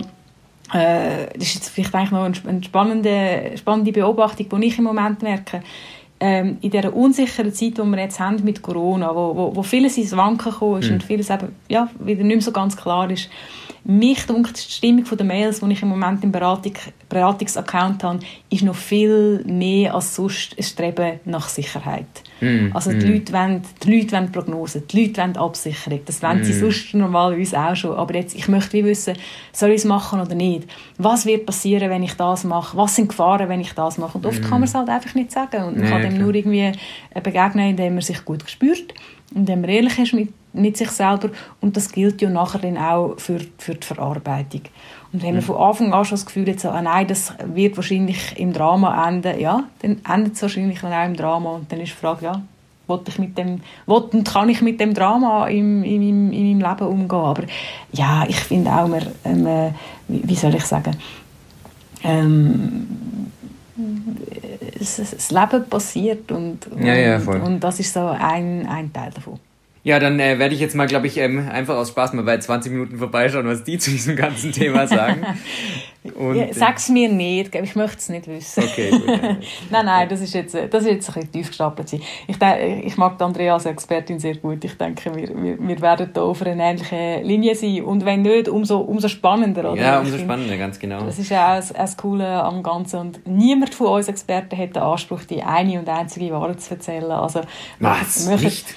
äh, 0.74 1.28
das 1.34 1.48
ist 1.48 1.56
jetzt 1.56 1.70
vielleicht 1.70 1.94
eigentlich 1.94 2.12
noch 2.12 2.50
eine 2.50 2.64
spannende, 2.64 3.52
spannende 3.58 3.92
Beobachtung, 3.92 4.48
die 4.50 4.68
ich 4.68 4.78
im 4.78 4.86
Moment 4.86 5.22
merke. 5.22 5.64
Ähm, 6.20 6.58
in 6.62 6.70
dieser 6.70 6.96
unsicheren 6.96 7.52
Zeit, 7.52 7.78
die 7.78 7.84
wir 7.84 8.00
jetzt 8.00 8.20
haben 8.20 8.44
mit 8.44 8.62
Corona, 8.62 9.16
wo, 9.16 9.36
wo, 9.36 9.56
wo 9.56 9.64
vieles 9.64 9.98
ins 9.98 10.16
Wanken 10.16 10.52
gekommen 10.52 10.80
ist 10.80 10.90
mhm. 10.90 10.96
und 10.96 11.04
vieles 11.04 11.30
eben, 11.32 11.56
ja, 11.68 11.90
wieder 12.00 12.24
nicht 12.24 12.36
mehr 12.36 12.42
so 12.42 12.52
ganz 12.52 12.78
klar 12.78 13.10
ist, 13.10 13.28
mich 13.84 14.26
dunkt 14.28 14.58
die 14.58 14.72
Stimmung 14.72 15.06
der 15.06 15.26
Mails, 15.26 15.60
die 15.60 15.72
ich 15.72 15.82
im 15.82 15.90
Moment 15.90 16.24
im 16.24 16.32
Beratung, 16.32 16.74
Beratungsaccount 17.10 18.04
habe, 18.04 18.20
ist 18.50 18.64
noch 18.64 18.76
viel 18.76 19.44
mehr 19.46 19.96
als 19.96 20.16
sonst 20.16 20.56
ein 20.58 20.64
Streben 20.64 21.20
nach 21.26 21.50
Sicherheit. 21.50 22.06
Mm, 22.42 22.68
also 22.74 22.92
die, 22.92 23.06
mm. 23.06 23.14
Leute 23.14 23.34
wollen, 23.34 23.62
die 23.84 23.98
Leute 23.98 24.12
wollen 24.14 24.32
Prognosen, 24.32 24.84
die 24.88 25.06
Leute 25.06 25.22
wollen 25.22 25.38
Absicherung. 25.38 26.00
Das 26.06 26.22
wollen 26.22 26.42
mm. 26.42 26.44
sie 26.44 26.54
sonst 26.54 26.94
normalerweise 26.94 27.60
auch 27.60 27.76
schon. 27.76 27.96
Aber 27.96 28.14
jetzt, 28.16 28.36
ich 28.36 28.48
möchte 28.48 28.74
wie 28.74 28.86
wissen, 28.86 29.16
soll 29.52 29.72
ich 29.72 29.78
es 29.78 29.86
machen 29.86 30.22
oder 30.22 30.36
nicht? 30.36 30.68
Was 30.98 31.26
wird 31.26 31.48
passieren, 31.48 31.90
wenn 31.90 32.04
ich 32.04 32.14
das 32.14 32.44
mache? 32.44 32.78
Was 32.78 32.96
sind 32.96 33.10
Gefahren, 33.10 33.50
wenn 33.50 33.62
ich 33.62 33.74
das 33.74 33.98
mache? 33.98 34.18
Und 34.18 34.26
oft 34.26 34.42
kann 34.42 34.60
man 34.60 34.64
es 34.64 34.76
halt 34.76 34.90
einfach 34.90 35.16
nicht 35.16 35.32
sagen. 35.32 35.64
Und 35.64 35.78
man 35.78 35.86
nee, 35.86 35.90
kann 35.90 36.02
dem 36.04 36.18
nur 36.18 36.34
irgendwie 36.34 36.72
begegnen, 37.24 37.72
indem 37.72 37.96
man 37.96 38.02
sich 38.02 38.24
gut 38.24 38.48
spürt, 38.48 38.94
indem 39.34 39.62
man 39.62 39.70
ehrlich 39.70 39.98
ist 40.00 40.14
mit 40.14 40.30
mit 40.54 40.78
sich 40.78 40.90
selber 40.90 41.30
und 41.62 41.78
das 41.78 41.92
gilt 41.92 42.22
ja 42.22 42.30
nachher 42.30 42.60
dann 42.60 42.78
auch 42.78 43.16
für, 43.18 43.40
für 43.58 43.76
die 43.76 43.86
Verarbeitung. 43.86 44.62
Und 45.14 45.24
wenn 45.24 45.34
man 45.34 45.42
von 45.42 45.58
Anfang 45.58 45.94
an 45.94 46.06
schon 46.06 46.16
das 46.16 46.26
Gefühl 46.26 46.50
hat, 46.50 46.60
so, 46.60 46.70
ah 46.70 46.82
nein, 46.82 47.08
das 47.08 47.34
wird 47.54 47.76
wahrscheinlich 47.78 48.38
im 48.38 48.54
Drama 48.54 49.08
enden, 49.08 49.40
ja, 49.40 49.64
dann 49.82 50.02
endet 50.10 50.36
es 50.36 50.42
wahrscheinlich 50.42 50.80
dann 50.80 50.94
auch 50.94 51.06
im 51.06 51.16
Drama 51.16 51.52
und 51.52 51.72
dann 51.72 51.80
ist 51.80 51.90
die 51.90 51.98
Frage, 51.98 52.26
ja, 52.26 52.42
ich 53.08 53.20
mit 53.20 53.38
dem, 53.38 53.62
und 53.86 54.28
kann 54.28 54.50
ich 54.50 54.62
mit 54.62 54.82
dem 54.82 54.94
Drama 54.94 55.48
in, 55.48 55.82
in, 55.84 56.34
in 56.34 56.60
meinem 56.60 56.70
Leben 56.70 56.88
umgehen? 56.90 57.20
Aber 57.20 57.44
ja, 57.94 58.26
ich 58.28 58.36
finde 58.36 58.70
auch, 58.70 58.88
man, 58.88 59.08
ähm, 59.24 59.74
wie 60.10 60.36
soll 60.36 60.56
ich 60.56 60.66
sagen, 60.66 60.98
ähm, 62.04 62.88
das 64.82 65.32
Leben 65.32 65.70
passiert 65.70 66.32
und, 66.32 66.68
und, 66.68 66.84
ja, 66.84 66.96
ja, 66.96 67.18
und 67.18 67.60
das 67.60 67.80
ist 67.80 67.94
so 67.94 68.08
ein, 68.08 68.68
ein 68.68 68.92
Teil 68.92 69.12
davon. 69.12 69.40
Ja, 69.84 69.98
dann 69.98 70.20
äh, 70.20 70.38
werde 70.38 70.54
ich 70.54 70.62
jetzt 70.62 70.76
mal, 70.76 70.86
glaube 70.86 71.08
ich, 71.08 71.18
ähm, 71.18 71.50
einfach 71.50 71.76
aus 71.76 71.90
Spaß 71.90 72.14
mal 72.14 72.24
bei 72.24 72.38
20 72.38 72.72
Minuten 72.72 72.98
vorbeischauen, 72.98 73.48
was 73.48 73.64
die 73.64 73.78
zu 73.80 73.90
diesem 73.90 74.16
ganzen 74.16 74.52
Thema 74.52 74.88
sagen. 74.88 75.26
Und, 76.16 76.36
ja, 76.36 76.52
sag's 76.52 76.90
mir 76.90 77.10
nicht, 77.10 77.54
ich 77.54 77.76
möchte 77.76 77.98
es 77.98 78.10
nicht 78.10 78.28
wissen. 78.28 78.64
Okay, 78.64 78.90
gut. 78.90 79.06
nein, 79.70 79.86
nein, 79.86 80.10
das 80.10 80.22
ist 80.22 80.34
jetzt, 80.34 80.56
das 80.56 80.84
ist 80.84 80.90
jetzt 80.90 81.10
ein 81.10 81.14
bisschen 81.14 81.32
tief 81.32 81.48
gestapelt. 81.50 81.94
Ich, 81.94 82.38
denke, 82.40 82.82
ich 82.84 82.98
mag 82.98 83.22
Andrea 83.22 83.54
als 83.54 83.66
Expertin 83.66 84.20
sehr 84.20 84.36
gut. 84.36 84.64
Ich 84.64 84.76
denke, 84.78 85.16
wir, 85.16 85.30
wir, 85.30 85.58
wir 85.60 85.82
werden 85.82 86.10
da 86.12 86.22
auf 86.24 86.42
einer 86.42 86.64
ähnlichen 86.64 87.24
Linie 87.24 87.54
sein. 87.54 87.84
Und 87.84 88.04
wenn 88.04 88.24
nicht, 88.24 88.50
umso, 88.50 88.80
umso 88.80 89.08
spannender. 89.08 89.72
Oder? 89.72 89.82
Ja, 89.82 90.00
umso 90.00 90.16
ich 90.16 90.22
spannender, 90.22 90.58
ganz 90.58 90.80
genau. 90.80 91.04
Das 91.06 91.20
ist 91.20 91.30
ja 91.30 91.60
auch 91.60 91.64
das, 91.72 91.98
Coole 91.98 92.28
am 92.28 92.64
Ganzen. 92.64 93.00
Und 93.00 93.28
niemand 93.28 93.76
von 93.76 93.88
uns 93.88 94.08
Experten 94.08 94.58
hat 94.58 94.76
den 94.76 94.82
Anspruch, 94.82 95.24
die 95.24 95.44
eine 95.44 95.78
und 95.78 95.88
einzige 95.88 96.32
Wahrheit 96.32 96.62
zu 96.62 96.74
erzählen. 96.74 97.12
Also, 97.12 97.42
was? 97.80 98.28
Nicht? 98.28 98.76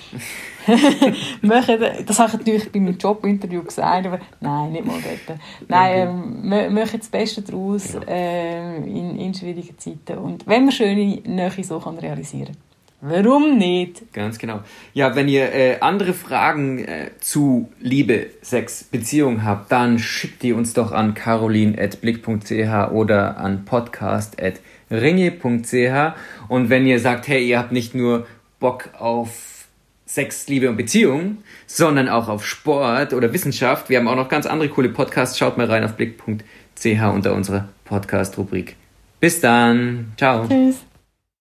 das 2.07 2.19
habe 2.19 2.33
ich 2.33 2.39
natürlich 2.39 2.73
bei 2.73 2.81
meinem 2.81 2.99
Jobinterview 2.99 3.63
gesagt, 3.63 4.07
aber 4.07 4.21
nein, 4.41 4.73
nicht 4.73 4.85
mal 4.85 4.99
dort. 5.03 5.39
Nein, 5.69 6.43
ähm, 6.49 6.75
machen 6.75 6.99
das 6.99 7.09
Beste 7.09 7.43
daraus 7.43 7.95
ja. 7.95 8.01
äh, 8.09 8.77
in, 8.77 9.19
in 9.19 9.35
schwierigen 9.35 9.79
Zeiten. 9.79 10.19
Und 10.19 10.47
wenn 10.47 10.65
man 10.65 10.73
schöne 10.73 11.21
Nähe 11.25 11.53
so 11.63 11.81
kann 11.81 11.99
realisieren 11.99 12.57
Warum 13.07 13.59
nicht? 13.59 14.15
Ganz 14.15 14.39
genau. 14.39 14.61
Ja, 14.95 15.15
wenn 15.15 15.29
ihr 15.29 15.53
äh, 15.53 15.77
andere 15.81 16.15
Fragen 16.15 16.79
äh, 16.79 17.11
zu 17.21 17.71
Liebe, 17.79 18.29
Sex, 18.41 18.85
Beziehung 18.85 19.45
habt, 19.45 19.71
dann 19.71 19.99
schickt 19.99 20.43
die 20.43 20.55
uns 20.55 20.73
doch 20.73 20.91
an 20.91 21.13
carolin.blick.ch 21.13 22.93
oder 22.93 23.37
an 23.37 23.67
podcast.ringe.ch. 23.67 26.15
Und 26.49 26.71
wenn 26.71 26.87
ihr 26.87 26.99
sagt, 26.99 27.29
hey, 27.29 27.47
ihr 27.47 27.59
habt 27.59 27.73
nicht 27.73 27.95
nur 27.95 28.27
Bock 28.59 28.89
auf 28.99 29.54
Sex, 30.07 30.49
Liebe 30.49 30.69
und 30.69 30.77
Beziehung, 30.77 31.39
sondern 31.67 32.09
auch 32.09 32.29
auf 32.29 32.47
Sport 32.47 33.13
oder 33.13 33.33
Wissenschaft. 33.33 33.89
Wir 33.89 33.99
haben 33.99 34.09
auch 34.09 34.17
noch 34.17 34.29
ganz 34.29 34.47
andere 34.47 34.69
coole 34.69 34.91
Podcasts. 34.91 35.39
Schaut 35.39 35.57
mal 35.57 35.67
rein 35.67 35.85
auf 35.85 35.95
blick.ch 35.95 37.03
unter 37.13 37.35
unserer 37.35 37.69
Podcast-Rubrik. 37.85 38.77
Bis 39.21 39.41
dann. 39.41 40.13
Ciao. 40.17 40.47
Tschüss. 40.47 40.85